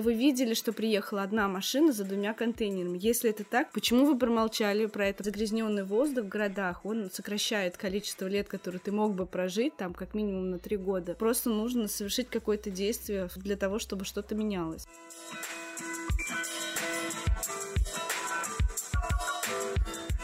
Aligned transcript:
Вы 0.00 0.14
видели, 0.14 0.54
что 0.54 0.72
приехала 0.72 1.24
одна 1.24 1.48
машина 1.48 1.90
за 1.90 2.04
двумя 2.04 2.32
контейнерами. 2.32 3.00
Если 3.02 3.30
это 3.30 3.42
так, 3.42 3.72
почему 3.72 4.06
вы 4.06 4.16
промолчали 4.16 4.86
про 4.86 5.08
это? 5.08 5.24
Загрязненный 5.24 5.82
воздух 5.82 6.26
в 6.26 6.28
городах, 6.28 6.86
он 6.86 7.10
сокращает 7.10 7.76
количество 7.76 8.28
лет, 8.28 8.46
которые 8.46 8.78
ты 8.78 8.92
мог 8.92 9.16
бы 9.16 9.26
прожить, 9.26 9.76
там, 9.76 9.94
как 9.94 10.14
минимум 10.14 10.50
на 10.50 10.60
три 10.60 10.76
года. 10.76 11.14
Просто 11.14 11.50
нужно 11.50 11.88
совершить 11.88 12.30
какое-то 12.30 12.70
действие 12.70 13.28
для 13.34 13.56
того, 13.56 13.80
чтобы 13.80 14.04
что-то 14.04 14.36
менялось. 14.36 14.86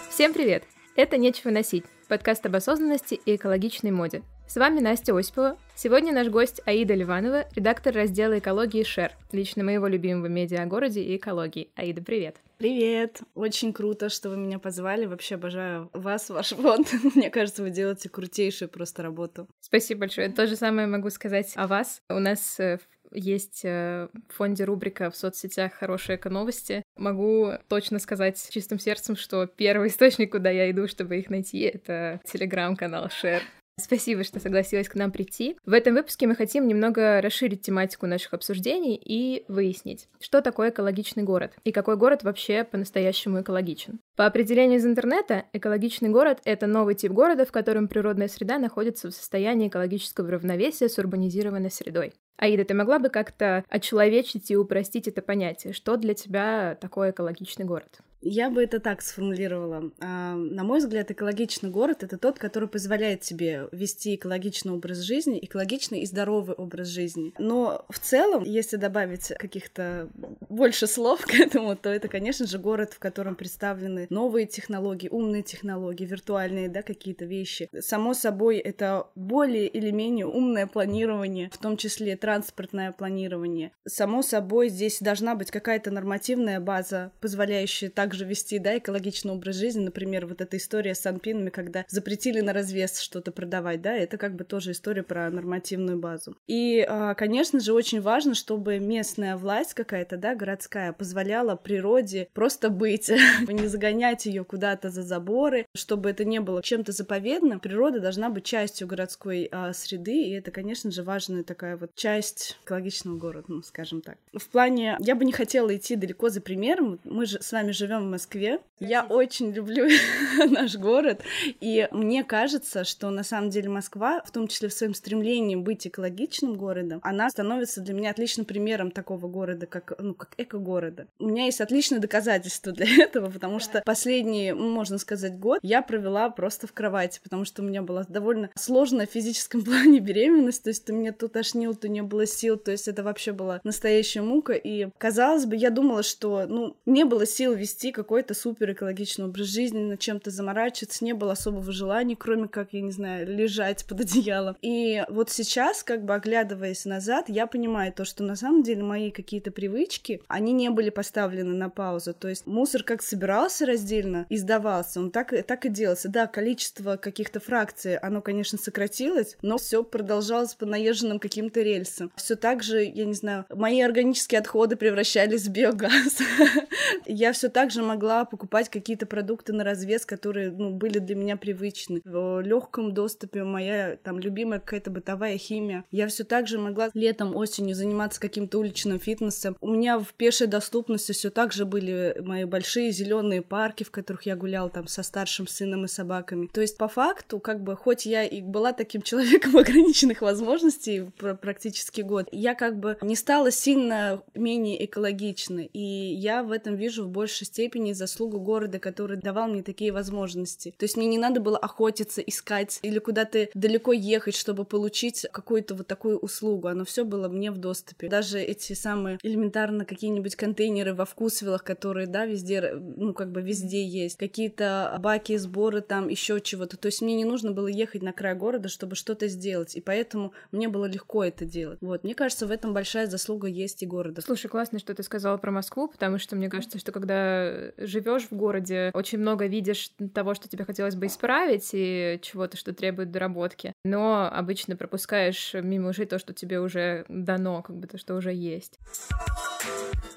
Всем 0.08 0.34
привет! 0.34 0.62
Это 0.94 1.16
«Нечего 1.16 1.50
носить»— 1.50 1.84
подкаст 2.06 2.46
об 2.46 2.54
осознанности 2.54 3.14
и 3.26 3.34
экологичной 3.34 3.90
моде. 3.90 4.22
С 4.46 4.56
вами 4.56 4.80
Настя 4.80 5.16
Осипова. 5.16 5.56
Сегодня 5.74 6.12
наш 6.12 6.28
гость 6.28 6.60
Аида 6.66 6.94
Ливанова, 6.94 7.46
редактор 7.56 7.94
раздела 7.94 8.38
экологии 8.38 8.84
Шер, 8.84 9.12
лично 9.32 9.64
моего 9.64 9.88
любимого 9.88 10.26
медиа 10.26 10.62
о 10.62 10.66
городе 10.66 11.02
и 11.02 11.16
экологии. 11.16 11.70
Аида, 11.74 12.02
привет! 12.02 12.36
Привет! 12.58 13.22
Очень 13.34 13.72
круто, 13.72 14.08
что 14.08 14.28
вы 14.30 14.36
меня 14.36 14.58
позвали. 14.58 15.06
Вообще 15.06 15.34
обожаю 15.34 15.90
вас, 15.92 16.28
ваш 16.28 16.50
фонд. 16.50 16.88
Мне 17.14 17.30
кажется, 17.30 17.62
вы 17.62 17.70
делаете 17.70 18.08
крутейшую 18.08 18.68
просто 18.68 19.02
работу. 19.02 19.48
Спасибо 19.60 20.00
большое. 20.00 20.28
То 20.28 20.46
же 20.46 20.56
самое 20.56 20.86
могу 20.86 21.10
сказать 21.10 21.52
о 21.56 21.66
вас. 21.66 22.00
У 22.08 22.18
нас 22.20 22.60
э, 22.60 22.78
есть 23.10 23.64
э, 23.64 24.08
в 24.28 24.34
фонде 24.34 24.64
рубрика 24.64 25.10
в 25.10 25.16
соцсетях 25.16 25.72
«Хорошие 25.72 26.16
эко-новости». 26.16 26.84
Могу 26.96 27.52
точно 27.68 27.98
сказать 27.98 28.46
чистым 28.50 28.78
сердцем, 28.78 29.16
что 29.16 29.46
первый 29.46 29.88
источник, 29.88 30.32
куда 30.32 30.50
я 30.50 30.70
иду, 30.70 30.86
чтобы 30.86 31.18
их 31.18 31.30
найти, 31.30 31.60
это 31.60 32.20
телеграм-канал 32.24 33.06
Share. 33.06 33.42
Спасибо, 33.76 34.22
что 34.22 34.38
согласилась 34.38 34.88
к 34.88 34.94
нам 34.94 35.10
прийти. 35.10 35.56
В 35.66 35.72
этом 35.72 35.94
выпуске 35.94 36.28
мы 36.28 36.36
хотим 36.36 36.68
немного 36.68 37.20
расширить 37.20 37.62
тематику 37.62 38.06
наших 38.06 38.32
обсуждений 38.32 38.94
и 38.94 39.44
выяснить, 39.48 40.08
что 40.20 40.40
такое 40.42 40.70
экологичный 40.70 41.24
город 41.24 41.52
и 41.64 41.72
какой 41.72 41.96
город 41.96 42.22
вообще 42.22 42.62
по-настоящему 42.62 43.40
экологичен. 43.40 43.98
По 44.14 44.26
определению 44.26 44.78
из 44.78 44.86
интернета, 44.86 45.46
экологичный 45.52 46.08
город— 46.08 46.38
это 46.44 46.68
новый 46.68 46.94
тип 46.94 47.10
города, 47.10 47.44
в 47.44 47.50
котором 47.50 47.88
природная 47.88 48.28
среда 48.28 48.58
находится 48.58 49.08
в 49.08 49.14
состоянии 49.14 49.66
экологического 49.66 50.30
равновесия 50.30 50.88
с 50.88 50.96
урбанизированной 50.98 51.70
средой. 51.70 52.14
Аида, 52.36 52.64
ты 52.64 52.74
могла 52.74 53.00
бы 53.00 53.08
как-то 53.08 53.64
очеловечить 53.68 54.50
и 54.52 54.56
упростить 54.56 55.08
это 55.08 55.20
понятие? 55.20 55.72
Что 55.72 55.96
для 55.96 56.14
тебя 56.14 56.76
такой 56.80 57.10
экологичный 57.10 57.64
город? 57.64 57.98
Я 58.24 58.48
бы 58.48 58.62
это 58.62 58.80
так 58.80 59.02
сформулировала. 59.02 59.92
А, 60.00 60.34
на 60.34 60.64
мой 60.64 60.78
взгляд, 60.78 61.10
экологичный 61.10 61.68
город— 61.68 61.98
это 62.02 62.16
тот, 62.16 62.38
который 62.38 62.68
позволяет 62.68 63.20
тебе 63.20 63.68
вести 63.70 64.14
экологичный 64.14 64.72
образ 64.72 64.98
жизни, 64.98 65.38
экологичный 65.42 66.00
и 66.00 66.06
здоровый 66.06 66.54
образ 66.56 66.88
жизни. 66.88 67.34
Но 67.38 67.84
в 67.90 67.98
целом, 67.98 68.44
если 68.44 68.76
добавить 68.76 69.28
каких-то 69.38 70.08
больше 70.48 70.86
слов 70.86 71.20
к 71.26 71.34
этому, 71.34 71.76
то 71.76 71.90
это, 71.90 72.08
конечно 72.08 72.46
же, 72.46 72.58
город, 72.58 72.94
в 72.94 72.98
котором 72.98 73.36
представлены 73.36 74.06
новые 74.08 74.46
технологии, 74.46 75.08
умные 75.10 75.42
технологии, 75.42 76.06
виртуальные, 76.06 76.70
да, 76.70 76.80
какие-то 76.82 77.26
вещи. 77.26 77.68
Само 77.80 78.14
собой, 78.14 78.56
это 78.56 79.06
более 79.14 79.68
или 79.68 79.90
менее 79.90 80.26
умное 80.26 80.66
планирование, 80.66 81.50
в 81.52 81.58
том 81.58 81.76
числе 81.76 82.16
транспортное 82.16 82.92
планирование. 82.92 83.72
Само 83.86 84.22
собой, 84.22 84.70
здесь 84.70 85.00
должна 85.00 85.34
быть 85.34 85.50
какая-то 85.50 85.90
нормативная 85.90 86.58
база, 86.58 87.12
позволяющая 87.20 87.90
также 87.90 88.13
вести, 88.22 88.58
да, 88.58 88.78
экологичный 88.78 89.32
образ 89.32 89.56
жизни. 89.56 89.84
Например, 89.84 90.26
вот 90.26 90.40
эта 90.40 90.56
история 90.56 90.94
с 90.94 91.00
санпинами, 91.00 91.50
когда 91.50 91.84
запретили 91.88 92.40
на 92.40 92.52
развес 92.52 93.00
что-то 93.00 93.32
продавать, 93.32 93.82
да, 93.82 93.94
это 93.94 94.18
как 94.18 94.36
бы 94.36 94.44
тоже 94.44 94.72
история 94.72 95.02
про 95.02 95.30
нормативную 95.30 95.98
базу. 95.98 96.36
И, 96.46 96.84
а, 96.88 97.14
конечно 97.14 97.60
же, 97.60 97.72
очень 97.72 98.00
важно, 98.00 98.34
чтобы 98.34 98.78
местная 98.78 99.36
власть 99.36 99.74
какая-то, 99.74 100.16
да, 100.16 100.34
городская, 100.34 100.92
позволяла 100.92 101.56
природе 101.56 102.28
просто 102.34 102.68
быть, 102.68 103.10
не 103.48 103.66
загонять 103.66 104.26
ее 104.26 104.44
куда-то 104.44 104.90
за 104.90 105.02
заборы, 105.02 105.66
чтобы 105.74 106.10
это 106.10 106.24
не 106.24 106.40
было 106.40 106.62
чем-то 106.62 106.92
заповедным. 106.92 107.60
Природа 107.60 108.00
должна 108.00 108.28
быть 108.28 108.44
частью 108.44 108.86
городской 108.86 109.48
а, 109.50 109.72
среды, 109.72 110.22
и 110.22 110.32
это, 110.32 110.50
конечно 110.50 110.90
же, 110.90 111.02
важная 111.02 111.42
такая 111.42 111.76
вот 111.76 111.94
часть 111.94 112.58
экологичного 112.64 113.16
города, 113.16 113.46
ну, 113.48 113.62
скажем 113.62 114.02
так. 114.02 114.18
В 114.32 114.48
плане, 114.48 114.96
я 115.00 115.14
бы 115.14 115.24
не 115.24 115.32
хотела 115.32 115.74
идти 115.74 115.96
далеко 115.96 116.28
за 116.28 116.40
примером. 116.40 117.00
Мы 117.04 117.26
же 117.26 117.40
с 117.40 117.52
вами 117.52 117.72
живем 117.72 118.03
в 118.04 118.10
Москве. 118.10 118.60
Я 118.80 119.04
очень 119.04 119.52
люблю 119.52 119.88
наш 120.50 120.76
город, 120.76 121.22
и 121.60 121.88
мне 121.92 122.24
кажется, 122.24 122.84
что 122.84 123.10
на 123.10 123.22
самом 123.22 123.50
деле 123.50 123.68
Москва, 123.68 124.22
в 124.24 124.30
том 124.30 124.48
числе 124.48 124.68
в 124.68 124.72
своем 124.72 124.94
стремлении 124.94 125.56
быть 125.56 125.86
экологичным 125.86 126.54
городом, 126.54 127.00
она 127.02 127.30
становится 127.30 127.80
для 127.80 127.94
меня 127.94 128.10
отличным 128.10 128.44
примером 128.44 128.90
такого 128.90 129.28
города, 129.28 129.66
как, 129.66 129.92
ну, 129.98 130.14
как 130.14 130.34
эко-города. 130.36 131.06
У 131.18 131.28
меня 131.28 131.44
есть 131.44 131.60
отличное 131.60 132.00
доказательство 132.00 132.72
для 132.72 132.86
этого, 133.04 133.30
потому 133.30 133.58
что 133.58 133.82
последний, 133.84 134.52
можно 134.52 134.98
сказать, 134.98 135.38
год 135.38 135.60
я 135.62 135.82
провела 135.82 136.28
просто 136.30 136.66
в 136.66 136.72
кровати, 136.72 137.20
потому 137.22 137.44
что 137.44 137.62
у 137.62 137.64
меня 137.64 137.82
была 137.82 138.04
довольно 138.08 138.50
сложная 138.56 139.06
в 139.06 139.10
физическом 139.10 139.62
плане 139.64 140.00
беременность, 140.00 140.64
то 140.64 140.70
есть 140.70 140.88
у 140.90 140.94
меня 140.94 141.12
тут 141.12 141.32
тошнил, 141.32 141.74
то 141.74 141.88
не 141.88 142.02
было 142.02 142.26
сил, 142.26 142.56
то 142.56 142.70
есть 142.70 142.88
это 142.88 143.02
вообще 143.02 143.32
была 143.32 143.60
настоящая 143.64 144.22
мука, 144.22 144.52
и 144.52 144.88
казалось 144.98 145.46
бы, 145.46 145.56
я 145.56 145.70
думала, 145.70 146.02
что, 146.02 146.46
ну, 146.46 146.76
не 146.86 147.04
было 147.04 147.26
сил 147.26 147.54
вести 147.54 147.83
какой-то 147.92 148.34
супер 148.34 148.72
экологичный 148.72 149.26
образ 149.26 149.46
жизни, 149.46 149.80
над 149.80 150.00
чем-то 150.00 150.30
заморачиваться, 150.30 151.04
не 151.04 151.12
было 151.12 151.32
особого 151.32 151.72
желания, 151.72 152.16
кроме 152.16 152.48
как, 152.48 152.72
я 152.72 152.80
не 152.80 152.92
знаю, 152.92 153.26
лежать 153.26 153.84
под 153.86 154.00
одеялом. 154.00 154.56
И 154.62 155.04
вот 155.08 155.30
сейчас, 155.30 155.82
как 155.82 156.04
бы 156.04 156.14
оглядываясь 156.14 156.84
назад, 156.84 157.28
я 157.28 157.46
понимаю 157.46 157.92
то, 157.92 158.04
что 158.04 158.22
на 158.22 158.36
самом 158.36 158.62
деле 158.62 158.82
мои 158.82 159.10
какие-то 159.10 159.50
привычки, 159.50 160.20
они 160.28 160.52
не 160.52 160.70
были 160.70 160.90
поставлены 160.90 161.54
на 161.54 161.70
паузу, 161.70 162.14
то 162.14 162.28
есть 162.28 162.46
мусор 162.46 162.82
как 162.82 163.02
собирался 163.02 163.66
раздельно 163.66 164.26
и 164.28 164.36
сдавался, 164.36 165.00
он 165.00 165.10
так, 165.10 165.34
так 165.46 165.66
и 165.66 165.68
делался. 165.68 166.08
Да, 166.08 166.26
количество 166.26 166.96
каких-то 166.96 167.40
фракций, 167.40 167.96
оно, 167.96 168.20
конечно, 168.20 168.58
сократилось, 168.58 169.36
но 169.42 169.58
все 169.58 169.82
продолжалось 169.82 170.54
по 170.54 170.66
наезженным 170.66 171.18
каким-то 171.18 171.60
рельсам. 171.60 172.10
Все 172.16 172.36
так 172.36 172.62
же, 172.62 172.82
я 172.82 173.04
не 173.04 173.14
знаю, 173.14 173.44
мои 173.50 173.80
органические 173.80 174.40
отходы 174.40 174.76
превращались 174.76 175.46
в 175.46 175.50
биогаз. 175.50 176.18
Я 177.06 177.32
все 177.32 177.48
так 177.48 177.70
же 177.70 177.73
могла 177.82 178.24
покупать 178.24 178.68
какие-то 178.68 179.06
продукты 179.06 179.52
на 179.52 179.64
развес, 179.64 180.06
которые 180.06 180.50
ну, 180.50 180.70
были 180.70 180.98
для 180.98 181.14
меня 181.14 181.36
привычны. 181.36 182.00
В 182.04 182.40
легком 182.40 182.92
доступе 182.92 183.44
моя 183.44 183.96
там 184.02 184.18
любимая 184.18 184.60
какая-то 184.60 184.90
бытовая 184.90 185.38
химия. 185.38 185.84
Я 185.90 186.08
все 186.08 186.24
так 186.24 186.46
же 186.46 186.58
могла 186.58 186.90
летом, 186.94 187.36
осенью 187.36 187.74
заниматься 187.74 188.20
каким-то 188.20 188.58
уличным 188.58 188.98
фитнесом. 188.98 189.56
У 189.60 189.70
меня 189.70 189.98
в 189.98 190.12
пешей 190.14 190.46
доступности 190.46 191.12
все 191.12 191.30
так 191.30 191.52
же 191.52 191.64
были 191.64 192.16
мои 192.20 192.44
большие 192.44 192.90
зеленые 192.90 193.42
парки, 193.42 193.84
в 193.84 193.90
которых 193.90 194.26
я 194.26 194.36
гуляла 194.36 194.70
там 194.70 194.86
со 194.86 195.02
старшим 195.02 195.46
сыном 195.46 195.84
и 195.84 195.88
собаками. 195.88 196.48
То 196.52 196.60
есть 196.60 196.76
по 196.76 196.88
факту, 196.88 197.40
как 197.40 197.62
бы, 197.62 197.76
хоть 197.76 198.06
я 198.06 198.24
и 198.24 198.40
была 198.40 198.72
таким 198.72 199.02
человеком 199.02 199.56
ограниченных 199.56 200.22
возможностей 200.22 201.10
практически 201.40 202.00
год, 202.00 202.28
я 202.32 202.54
как 202.54 202.78
бы 202.78 202.96
не 203.02 203.16
стала 203.16 203.50
сильно 203.50 204.22
менее 204.34 204.84
экологичной. 204.84 205.70
И 205.72 205.80
я 205.80 206.42
в 206.42 206.52
этом 206.52 206.76
вижу 206.76 207.04
в 207.04 207.08
большей 207.08 207.46
степени 207.46 207.63
заслугу 207.94 208.40
города, 208.40 208.78
который 208.78 209.16
давал 209.16 209.48
мне 209.48 209.62
такие 209.62 209.92
возможности. 209.92 210.74
То 210.76 210.84
есть 210.84 210.96
мне 210.96 211.06
не 211.06 211.18
надо 211.18 211.40
было 211.40 211.58
охотиться, 211.58 212.20
искать 212.20 212.78
или 212.82 212.98
куда-то 212.98 213.48
далеко 213.54 213.92
ехать, 213.92 214.36
чтобы 214.36 214.64
получить 214.64 215.26
какую-то 215.32 215.74
вот 215.74 215.86
такую 215.86 216.18
услугу. 216.18 216.68
Оно 216.68 216.84
все 216.84 217.04
было 217.04 217.28
мне 217.28 217.50
в 217.50 217.58
доступе. 217.58 218.08
Даже 218.08 218.40
эти 218.40 218.72
самые 218.72 219.18
элементарно 219.22 219.84
какие-нибудь 219.84 220.36
контейнеры 220.36 220.94
во 220.94 221.04
вкусвиллах, 221.04 221.64
которые, 221.64 222.06
да, 222.06 222.26
везде, 222.26 222.72
ну, 222.74 223.14
как 223.14 223.30
бы 223.32 223.42
везде 223.42 223.84
есть. 223.84 224.16
Какие-то 224.16 224.96
баки, 225.00 225.36
сборы 225.36 225.80
там, 225.80 226.08
еще 226.08 226.40
чего-то. 226.40 226.76
То 226.76 226.86
есть 226.86 227.02
мне 227.02 227.14
не 227.14 227.24
нужно 227.24 227.52
было 227.52 227.68
ехать 227.68 228.02
на 228.02 228.12
край 228.12 228.34
города, 228.34 228.68
чтобы 228.68 228.94
что-то 228.94 229.28
сделать. 229.28 229.76
И 229.76 229.80
поэтому 229.80 230.32
мне 230.52 230.68
было 230.68 230.86
легко 230.86 231.24
это 231.24 231.44
делать. 231.44 231.78
Вот, 231.80 232.04
мне 232.04 232.14
кажется, 232.14 232.46
в 232.46 232.50
этом 232.50 232.74
большая 232.74 233.06
заслуга 233.06 233.48
есть 233.48 233.82
и 233.82 233.86
города. 233.86 234.20
Слушай, 234.20 234.48
классно, 234.48 234.78
что 234.78 234.94
ты 234.94 235.02
сказала 235.02 235.36
про 235.36 235.50
Москву, 235.50 235.88
потому 235.88 236.18
что 236.18 236.36
мне 236.36 236.48
кажется, 236.48 236.78
что 236.78 236.92
когда 236.92 237.53
живешь 237.76 238.28
в 238.30 238.32
городе, 238.32 238.90
очень 238.94 239.18
много 239.18 239.46
видишь 239.46 239.90
того, 240.14 240.34
что 240.34 240.48
тебе 240.48 240.64
хотелось 240.64 240.94
бы 240.94 241.06
исправить, 241.06 241.70
и 241.72 242.18
чего-то, 242.22 242.56
что 242.56 242.72
требует 242.72 243.10
доработки, 243.10 243.72
но 243.84 244.30
обычно 244.32 244.76
пропускаешь 244.76 245.54
мимо 245.54 245.90
ушей 245.90 246.06
то, 246.06 246.18
что 246.18 246.32
тебе 246.32 246.60
уже 246.60 247.04
дано, 247.08 247.62
как 247.62 247.76
бы 247.76 247.86
то, 247.86 247.98
что 247.98 248.14
уже 248.14 248.32
есть. 248.32 248.78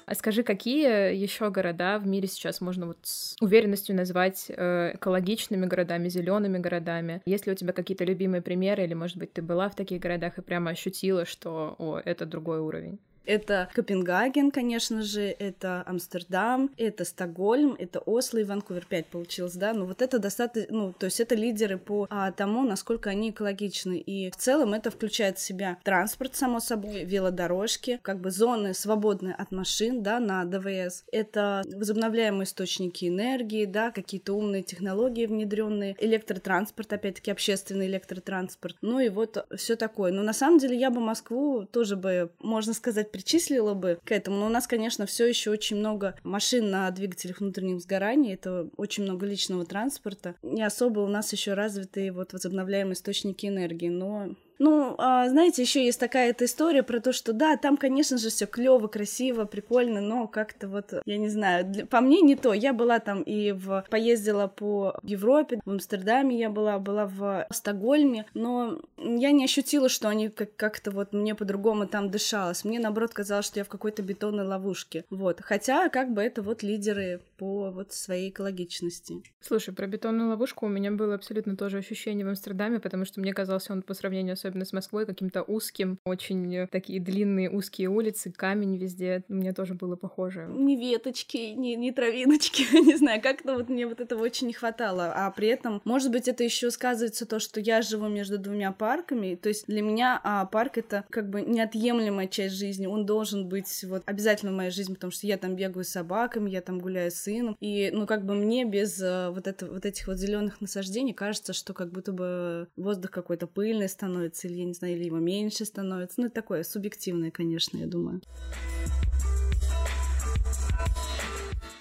А 0.08 0.14
скажи, 0.14 0.42
какие 0.42 1.14
еще 1.14 1.50
города 1.50 1.98
в 1.98 2.06
мире 2.06 2.28
сейчас 2.28 2.62
можно 2.62 2.86
вот 2.86 2.98
с 3.02 3.36
уверенностью 3.42 3.94
назвать 3.94 4.46
э, 4.48 4.92
экологичными 4.94 5.66
городами, 5.66 6.08
зелеными 6.08 6.56
городами? 6.56 7.20
Есть 7.26 7.46
ли 7.46 7.52
у 7.52 7.54
тебя 7.54 7.74
какие-то 7.74 8.04
любимые 8.04 8.40
примеры, 8.40 8.84
или, 8.84 8.94
может 8.94 9.18
быть, 9.18 9.34
ты 9.34 9.42
была 9.42 9.68
в 9.68 9.74
таких 9.74 10.00
городах 10.00 10.38
и 10.38 10.42
прямо 10.42 10.70
ощутила, 10.70 11.26
что, 11.26 11.76
о, 11.78 11.98
это 12.02 12.24
другой 12.24 12.60
уровень? 12.60 12.98
Это 13.24 13.68
Копенгаген, 13.74 14.50
конечно 14.50 15.02
же, 15.02 15.22
это 15.22 15.82
Амстердам, 15.86 16.70
это 16.76 17.04
Стокгольм, 17.04 17.76
это 17.78 18.00
Осло 18.00 18.38
и 18.38 18.44
Ванкувер. 18.44 18.86
Пять 18.86 19.06
получилось, 19.06 19.54
да? 19.54 19.72
Но 19.72 19.86
вот 19.86 20.02
это 20.02 20.18
достаточно, 20.18 20.74
ну, 20.74 20.92
то 20.92 21.06
есть 21.06 21.20
это 21.20 21.34
лидеры 21.34 21.78
по 21.78 22.06
а, 22.10 22.32
тому, 22.32 22.62
насколько 22.64 23.10
они 23.10 23.30
экологичны. 23.30 23.98
И 23.98 24.30
в 24.30 24.36
целом 24.36 24.72
это 24.72 24.90
включает 24.90 25.38
в 25.38 25.42
себя 25.42 25.78
транспорт, 25.84 26.36
само 26.36 26.60
собой, 26.60 27.04
велодорожки, 27.04 28.00
как 28.02 28.20
бы 28.20 28.30
зоны 28.30 28.72
свободные 28.74 29.34
от 29.34 29.52
машин, 29.52 30.02
да, 30.02 30.20
на 30.20 30.44
ДВС. 30.44 31.04
Это 31.12 31.62
возобновляемые 31.74 32.44
источники 32.44 33.06
энергии, 33.06 33.64
да, 33.66 33.90
какие-то 33.90 34.32
умные 34.32 34.62
технологии 34.62 35.26
внедренные, 35.26 35.96
электротранспорт, 35.98 36.92
опять-таки 36.92 37.30
общественный 37.30 37.86
электротранспорт. 37.86 38.76
Ну 38.80 39.00
и 39.00 39.08
вот 39.08 39.46
все 39.56 39.76
такое. 39.76 40.12
Но 40.12 40.22
на 40.22 40.32
самом 40.32 40.58
деле 40.58 40.78
я 40.78 40.90
бы 40.90 41.00
Москву 41.00 41.66
тоже 41.66 41.96
бы, 41.96 42.30
можно 42.40 42.72
сказать, 42.72 43.10
причислила 43.18 43.74
бы 43.74 43.98
к 44.04 44.12
этому. 44.12 44.36
Но 44.36 44.46
у 44.46 44.48
нас, 44.48 44.68
конечно, 44.68 45.04
все 45.04 45.26
еще 45.26 45.50
очень 45.50 45.76
много 45.76 46.14
машин 46.22 46.70
на 46.70 46.88
двигателях 46.92 47.40
внутреннего 47.40 47.80
сгорания. 47.80 48.34
Это 48.34 48.68
очень 48.76 49.02
много 49.02 49.26
личного 49.26 49.64
транспорта. 49.64 50.36
Не 50.42 50.62
особо 50.62 51.00
у 51.00 51.08
нас 51.08 51.32
еще 51.32 51.54
развитые 51.54 52.12
вот 52.12 52.32
возобновляемые 52.32 52.92
источники 52.94 53.46
энергии. 53.46 53.88
Но 53.88 54.36
ну, 54.58 54.94
а, 54.98 55.28
знаете, 55.28 55.62
еще 55.62 55.84
есть 55.84 56.00
такая 56.00 56.30
эта 56.30 56.44
история 56.44 56.82
про 56.82 57.00
то, 57.00 57.12
что 57.12 57.32
да, 57.32 57.56
там, 57.56 57.76
конечно 57.76 58.18
же, 58.18 58.30
все 58.30 58.46
клево, 58.46 58.88
красиво, 58.88 59.44
прикольно, 59.44 60.00
но 60.00 60.26
как-то 60.26 60.68
вот, 60.68 60.92
я 61.04 61.18
не 61.18 61.28
знаю, 61.28 61.86
по 61.88 62.00
мне 62.00 62.20
не 62.20 62.36
то. 62.36 62.52
Я 62.52 62.72
была 62.72 62.98
там 62.98 63.22
и 63.22 63.52
в 63.52 63.84
поездила 63.90 64.46
по 64.46 64.98
Европе, 65.02 65.60
в 65.64 65.70
Амстердаме 65.70 66.38
я 66.38 66.50
была, 66.50 66.78
была 66.78 67.06
в 67.06 67.46
Стокгольме, 67.50 68.26
но 68.34 68.78
я 68.96 69.30
не 69.30 69.44
ощутила, 69.44 69.88
что 69.88 70.08
они 70.08 70.28
как- 70.28 70.56
как-то 70.56 70.90
вот 70.90 71.12
мне 71.12 71.34
по-другому 71.34 71.86
там 71.86 72.10
дышалось. 72.10 72.64
Мне, 72.64 72.80
наоборот, 72.80 73.12
казалось, 73.14 73.46
что 73.46 73.60
я 73.60 73.64
в 73.64 73.68
какой-то 73.68 74.02
бетонной 74.02 74.44
ловушке. 74.44 75.04
Вот. 75.10 75.40
Хотя, 75.40 75.88
как 75.88 76.12
бы 76.12 76.22
это 76.22 76.42
вот 76.42 76.62
лидеры 76.62 77.20
по 77.38 77.70
вот 77.70 77.92
своей 77.92 78.30
экологичности. 78.30 79.22
Слушай, 79.40 79.72
про 79.72 79.86
бетонную 79.86 80.28
ловушку 80.28 80.66
у 80.66 80.68
меня 80.68 80.90
было 80.90 81.14
абсолютно 81.14 81.56
тоже 81.56 81.78
ощущение 81.78 82.26
в 82.26 82.28
Амстердаме, 82.28 82.80
потому 82.80 83.04
что 83.04 83.20
мне 83.20 83.32
казался 83.32 83.72
он 83.72 83.82
по 83.82 83.94
сравнению 83.94 84.32
особенно 84.32 84.64
с 84.64 84.72
Москвой, 84.72 85.06
каким-то 85.06 85.42
узким, 85.42 85.98
очень 86.04 86.54
э, 86.54 86.66
такие 86.66 87.00
длинные 87.00 87.48
узкие 87.48 87.88
улицы, 87.88 88.32
камень 88.32 88.76
везде. 88.76 89.22
Мне 89.28 89.52
тоже 89.52 89.74
было 89.74 89.94
похоже. 89.94 90.48
Ни 90.50 90.76
веточки, 90.76 91.54
ни, 91.56 91.74
ни 91.74 91.92
травиночки, 91.92 92.66
не 92.84 92.96
знаю, 92.96 93.22
как-то 93.22 93.54
вот 93.54 93.68
мне 93.68 93.86
вот 93.86 94.00
этого 94.00 94.22
очень 94.22 94.48
не 94.48 94.52
хватало. 94.52 95.12
А 95.14 95.30
при 95.30 95.48
этом, 95.48 95.80
может 95.84 96.10
быть, 96.10 96.26
это 96.26 96.42
еще 96.42 96.70
сказывается 96.72 97.24
то, 97.24 97.38
что 97.38 97.60
я 97.60 97.82
живу 97.82 98.08
между 98.08 98.38
двумя 98.38 98.72
парками. 98.72 99.36
То 99.36 99.48
есть 99.48 99.66
для 99.66 99.82
меня 99.82 100.20
а, 100.24 100.44
парк 100.46 100.78
это 100.78 101.04
как 101.08 101.30
бы 101.30 101.42
неотъемлемая 101.42 102.26
часть 102.26 102.56
жизни. 102.56 102.86
Он 102.86 103.06
должен 103.06 103.48
быть 103.48 103.84
вот 103.84 104.02
обязательно 104.06 104.52
в 104.52 104.56
моей 104.56 104.70
жизни, 104.70 104.94
потому 104.94 105.12
что 105.12 105.26
я 105.26 105.38
там 105.38 105.54
бегаю 105.54 105.84
с 105.84 105.88
собаками, 105.88 106.50
я 106.50 106.62
там 106.62 106.80
гуляю 106.80 107.12
с 107.12 107.27
сыном. 107.28 107.56
И, 107.60 107.90
ну, 107.92 108.06
как 108.06 108.24
бы 108.24 108.34
мне 108.34 108.64
без 108.64 109.00
а, 109.02 109.30
вот, 109.30 109.46
это, 109.46 109.66
вот 109.66 109.84
этих 109.84 110.06
вот 110.06 110.18
зеленых 110.18 110.60
насаждений 110.60 111.14
кажется, 111.14 111.52
что 111.52 111.74
как 111.74 111.92
будто 111.92 112.12
бы 112.12 112.68
воздух 112.76 113.10
какой-то 113.10 113.46
пыльный 113.46 113.88
становится, 113.88 114.48
или, 114.48 114.58
я 114.58 114.64
не 114.64 114.74
знаю, 114.74 114.94
или 114.96 115.04
его 115.04 115.18
меньше 115.18 115.64
становится. 115.64 116.20
Ну, 116.20 116.26
это 116.26 116.34
такое 116.34 116.62
субъективное, 116.62 117.30
конечно, 117.30 117.78
я 117.78 117.86
думаю. 117.86 118.20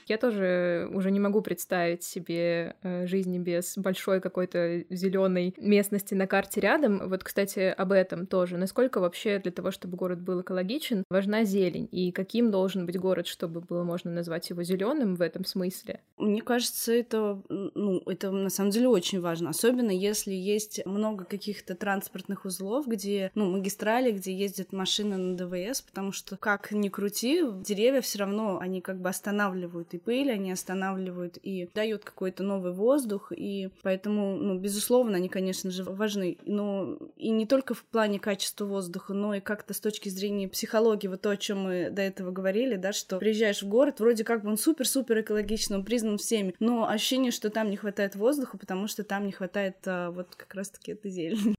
Я 0.07 0.17
тоже 0.17 0.89
уже 0.93 1.11
не 1.11 1.19
могу 1.19 1.41
представить 1.41 2.03
себе 2.03 2.75
э, 2.81 3.05
жизни 3.07 3.39
без 3.39 3.77
большой 3.77 4.21
какой-то 4.21 4.83
зеленой 4.89 5.53
местности 5.57 6.13
на 6.13 6.27
карте 6.27 6.61
рядом. 6.61 7.09
Вот, 7.09 7.23
кстати, 7.23 7.73
об 7.77 7.91
этом 7.91 8.25
тоже. 8.25 8.57
Насколько 8.57 8.99
вообще 8.99 9.39
для 9.39 9.51
того, 9.51 9.71
чтобы 9.71 9.97
город 9.97 10.21
был 10.21 10.41
экологичен, 10.41 11.03
важна 11.09 11.43
зелень? 11.43 11.89
И 11.91 12.11
каким 12.11 12.51
должен 12.51 12.85
быть 12.85 12.97
город, 12.97 13.27
чтобы 13.27 13.61
было 13.61 13.83
можно 13.83 14.11
назвать 14.11 14.49
его 14.49 14.63
зеленым 14.63 15.15
в 15.15 15.21
этом 15.21 15.43
смысле? 15.43 15.99
Мне 16.17 16.41
кажется, 16.41 16.93
это, 16.93 17.41
ну, 17.49 18.01
это 18.05 18.31
на 18.31 18.49
самом 18.49 18.71
деле 18.71 18.87
очень 18.87 19.19
важно. 19.19 19.49
Особенно 19.49 19.91
если 19.91 20.33
есть 20.33 20.85
много 20.85 21.25
каких-то 21.25 21.75
транспортных 21.75 22.45
узлов, 22.45 22.87
где, 22.87 23.31
ну, 23.35 23.51
магистрали, 23.51 24.11
где 24.11 24.33
ездят 24.33 24.71
машины 24.71 25.17
на 25.17 25.37
ДВС, 25.37 25.81
потому 25.81 26.11
что, 26.11 26.37
как 26.37 26.71
ни 26.71 26.89
крути, 26.89 27.43
деревья 27.61 28.01
все 28.01 28.19
равно, 28.19 28.59
они 28.59 28.81
как 28.81 29.01
бы 29.01 29.09
останавливают 29.09 29.93
и 29.93 29.96
пыль, 29.97 30.31
они 30.31 30.51
останавливают 30.51 31.37
и 31.41 31.69
дают 31.73 32.03
какой-то 32.03 32.43
новый 32.43 32.71
воздух, 32.71 33.31
и 33.35 33.69
поэтому, 33.83 34.37
ну, 34.37 34.57
безусловно, 34.57 35.17
они, 35.17 35.29
конечно 35.29 35.71
же, 35.71 35.83
важны, 35.83 36.37
но 36.45 36.97
и 37.15 37.29
не 37.29 37.45
только 37.45 37.73
в 37.73 37.83
плане 37.83 38.19
качества 38.19 38.65
воздуха, 38.65 39.13
но 39.13 39.33
и 39.33 39.39
как-то 39.39 39.73
с 39.73 39.79
точки 39.79 40.09
зрения 40.09 40.47
психологии, 40.47 41.07
вот 41.07 41.21
то, 41.21 41.29
о 41.29 41.37
чем 41.37 41.63
мы 41.63 41.89
до 41.89 42.01
этого 42.01 42.31
говорили, 42.31 42.75
да, 42.75 42.93
что 42.93 43.17
приезжаешь 43.19 43.61
в 43.61 43.67
город, 43.67 43.99
вроде 43.99 44.23
как 44.23 44.43
бы 44.43 44.49
он 44.49 44.57
супер-супер 44.57 45.21
экологичный, 45.21 45.77
он 45.77 45.85
признан 45.85 46.17
всеми, 46.17 46.53
но 46.59 46.87
ощущение, 46.87 47.31
что 47.31 47.49
там 47.49 47.69
не 47.69 47.77
хватает 47.77 48.15
воздуха, 48.15 48.57
потому 48.57 48.87
что 48.87 49.03
там 49.03 49.25
не 49.25 49.31
хватает 49.31 49.77
а, 49.85 50.11
вот 50.11 50.35
как 50.35 50.53
раз-таки 50.53 50.91
этой 50.91 51.11
зелени. 51.11 51.55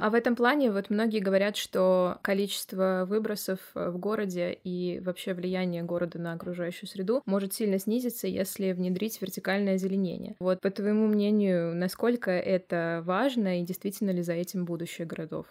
А 0.00 0.08
в 0.08 0.14
этом 0.14 0.34
плане 0.34 0.72
вот 0.72 0.88
многие 0.88 1.20
говорят, 1.20 1.58
что 1.58 2.18
количество 2.22 3.04
выбросов 3.06 3.58
э, 3.74 3.90
в 3.90 3.98
городе 3.98 4.58
и 4.64 4.98
вообще 5.04 5.34
влияние 5.34 5.82
города 5.82 6.18
на 6.18 6.32
окружающую 6.32 6.79
среду 6.86 7.22
может 7.26 7.52
сильно 7.54 7.78
снизиться, 7.78 8.26
если 8.26 8.72
внедрить 8.72 9.20
вертикальное 9.20 9.74
озеленение. 9.74 10.36
Вот 10.40 10.60
по 10.60 10.70
твоему 10.70 11.06
мнению, 11.06 11.74
насколько 11.74 12.30
это 12.30 13.02
важно 13.04 13.60
и 13.60 13.64
действительно 13.64 14.10
ли 14.10 14.22
за 14.22 14.32
этим 14.34 14.64
будущее 14.64 15.06
городов? 15.06 15.46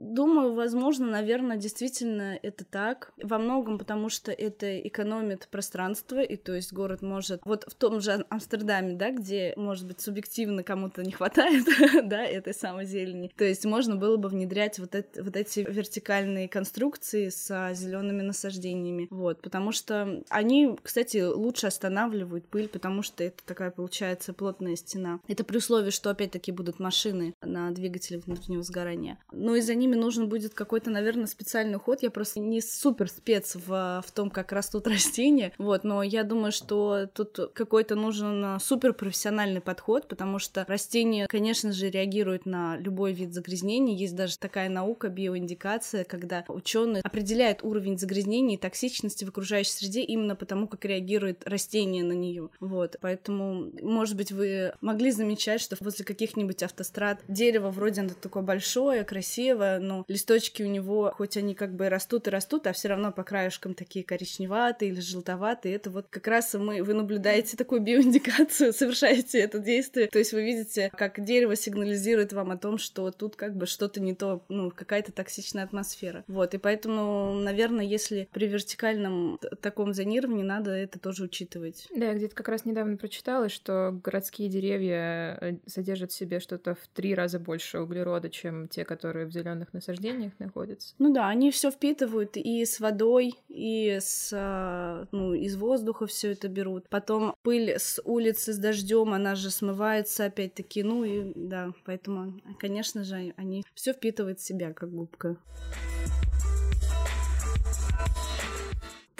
Думаю, 0.00 0.54
возможно, 0.54 1.06
наверное, 1.06 1.58
действительно 1.58 2.38
это 2.42 2.64
так. 2.64 3.12
Во 3.22 3.38
многом 3.38 3.78
потому, 3.78 4.08
что 4.08 4.32
это 4.32 4.80
экономит 4.80 5.46
пространство, 5.50 6.22
и 6.22 6.36
то 6.36 6.54
есть 6.54 6.72
город 6.72 7.02
может... 7.02 7.42
Вот 7.44 7.64
в 7.70 7.74
том 7.74 8.00
же 8.00 8.24
Амстердаме, 8.30 8.94
да, 8.94 9.10
где, 9.10 9.52
может 9.56 9.86
быть, 9.86 10.00
субъективно 10.00 10.62
кому-то 10.62 11.02
не 11.02 11.12
хватает, 11.12 11.66
да, 12.08 12.24
этой 12.24 12.54
самой 12.54 12.86
зелени. 12.86 13.30
То 13.36 13.44
есть 13.44 13.66
можно 13.66 13.96
было 13.96 14.16
бы 14.16 14.30
внедрять 14.30 14.78
вот, 14.78 14.94
это, 14.94 15.22
вот 15.22 15.36
эти 15.36 15.60
вертикальные 15.60 16.48
конструкции 16.48 17.28
с 17.28 17.74
зелеными 17.74 18.22
насаждениями. 18.22 19.06
Вот, 19.10 19.42
потому 19.42 19.70
что 19.70 20.22
они, 20.30 20.78
кстати, 20.82 21.18
лучше 21.18 21.66
останавливают 21.66 22.46
пыль, 22.46 22.68
потому 22.68 23.02
что 23.02 23.22
это 23.22 23.44
такая, 23.44 23.70
получается, 23.70 24.32
плотная 24.32 24.76
стена. 24.76 25.20
Это 25.28 25.44
при 25.44 25.58
условии, 25.58 25.90
что, 25.90 26.08
опять-таки, 26.08 26.52
будут 26.52 26.80
машины 26.80 27.34
на 27.42 27.70
двигателе 27.70 28.18
внутреннего 28.18 28.62
сгорания. 28.62 29.18
Но 29.30 29.54
из-за 29.56 29.74
ними 29.74 29.89
нужен 29.96 30.28
будет 30.28 30.54
какой-то, 30.54 30.90
наверное, 30.90 31.26
специальный 31.26 31.76
уход. 31.76 32.02
Я 32.02 32.10
просто 32.10 32.40
не 32.40 32.60
супер 32.60 33.08
спец 33.08 33.56
в, 33.56 34.02
в 34.06 34.12
том, 34.12 34.30
как 34.30 34.52
растут 34.52 34.86
растения, 34.88 35.52
вот, 35.58 35.84
но 35.84 36.02
я 36.02 36.24
думаю, 36.24 36.52
что 36.52 37.06
тут 37.12 37.38
какой-то 37.54 37.94
нужен 37.94 38.58
супер 38.60 38.92
профессиональный 38.92 39.60
подход, 39.60 40.08
потому 40.08 40.38
что 40.38 40.64
растения, 40.68 41.26
конечно 41.26 41.72
же, 41.72 41.90
реагируют 41.90 42.46
на 42.46 42.76
любой 42.78 43.12
вид 43.12 43.32
загрязнений. 43.32 43.96
Есть 43.96 44.16
даже 44.16 44.38
такая 44.38 44.68
наука, 44.68 45.08
биоиндикация, 45.08 46.04
когда 46.04 46.44
ученые 46.48 47.02
определяют 47.02 47.62
уровень 47.62 47.98
загрязнений 47.98 48.54
и 48.54 48.58
токсичности 48.58 49.24
в 49.24 49.28
окружающей 49.28 49.70
среде 49.70 50.02
именно 50.02 50.36
потому, 50.36 50.68
как 50.68 50.84
реагирует 50.84 51.46
растение 51.46 52.04
на 52.04 52.12
нее. 52.12 52.50
Вот, 52.60 52.96
поэтому, 53.00 53.70
может 53.82 54.16
быть, 54.16 54.32
вы 54.32 54.72
могли 54.80 55.10
замечать, 55.10 55.60
что 55.60 55.76
возле 55.80 56.04
каких-нибудь 56.04 56.62
автострад 56.62 57.20
дерево 57.28 57.70
вроде 57.70 58.02
оно 58.02 58.10
такое 58.20 58.42
большое, 58.42 59.04
красивое, 59.04 59.79
но 59.80 60.04
листочки 60.08 60.62
у 60.62 60.66
него, 60.66 61.12
хоть 61.16 61.36
они 61.36 61.54
как 61.54 61.74
бы 61.74 61.88
растут 61.88 62.26
и 62.26 62.30
растут, 62.30 62.66
а 62.66 62.72
все 62.72 62.88
равно 62.88 63.12
по 63.12 63.24
краешкам 63.24 63.74
такие 63.74 64.04
коричневатые 64.04 64.92
или 64.92 65.00
желтоватые. 65.00 65.74
Это 65.74 65.90
вот 65.90 66.06
как 66.10 66.26
раз 66.26 66.54
мы, 66.54 66.82
вы 66.82 66.94
наблюдаете 66.94 67.56
такую 67.56 67.80
биоиндикацию, 67.80 68.72
совершаете 68.72 69.40
это 69.40 69.58
действие. 69.58 70.08
То 70.08 70.18
есть 70.18 70.32
вы 70.32 70.42
видите, 70.42 70.90
как 70.96 71.22
дерево 71.24 71.56
сигнализирует 71.56 72.32
вам 72.32 72.50
о 72.50 72.56
том, 72.56 72.78
что 72.78 73.10
тут 73.10 73.36
как 73.36 73.56
бы 73.56 73.66
что-то 73.66 74.00
не 74.00 74.14
то, 74.14 74.44
ну, 74.48 74.70
какая-то 74.70 75.12
токсичная 75.12 75.64
атмосфера. 75.64 76.24
Вот, 76.26 76.54
и 76.54 76.58
поэтому, 76.58 77.34
наверное, 77.34 77.84
если 77.84 78.28
при 78.32 78.46
вертикальном 78.46 79.38
таком 79.60 79.94
зонировании 79.94 80.42
надо 80.42 80.70
это 80.70 80.98
тоже 80.98 81.24
учитывать. 81.24 81.86
Да, 81.94 82.06
я 82.06 82.14
где-то 82.14 82.34
как 82.34 82.48
раз 82.48 82.64
недавно 82.64 82.96
прочитала, 82.96 83.48
что 83.48 83.98
городские 84.02 84.48
деревья 84.48 85.38
э, 85.40 85.56
содержат 85.66 86.12
в 86.12 86.14
себе 86.14 86.40
что-то 86.40 86.74
в 86.74 86.88
три 86.94 87.14
раза 87.14 87.38
больше 87.38 87.80
углерода, 87.80 88.30
чем 88.30 88.68
те, 88.68 88.84
которые 88.84 89.26
в 89.26 89.32
зеленых 89.32 89.69
зеленых 89.70 89.72
насаждениях 89.72 90.32
находятся. 90.38 90.94
Ну 90.98 91.12
да, 91.12 91.28
они 91.28 91.50
все 91.50 91.70
впитывают 91.70 92.36
и 92.36 92.64
с 92.64 92.80
водой, 92.80 93.34
и 93.48 93.98
с, 94.00 94.30
а, 94.32 95.06
ну, 95.12 95.34
из 95.34 95.56
воздуха 95.56 96.06
все 96.06 96.32
это 96.32 96.48
берут. 96.48 96.88
Потом 96.88 97.34
пыль 97.42 97.76
с 97.78 98.00
улицы 98.04 98.52
с 98.52 98.58
дождем, 98.58 99.12
она 99.12 99.34
же 99.34 99.50
смывается 99.50 100.26
опять-таки, 100.26 100.82
ну 100.82 101.04
и 101.04 101.32
да, 101.34 101.72
поэтому, 101.84 102.40
конечно 102.58 103.04
же, 103.04 103.32
они 103.36 103.64
все 103.74 103.92
впитывают 103.92 104.40
в 104.40 104.44
себя, 104.44 104.72
как 104.72 104.90
губка. 104.90 105.36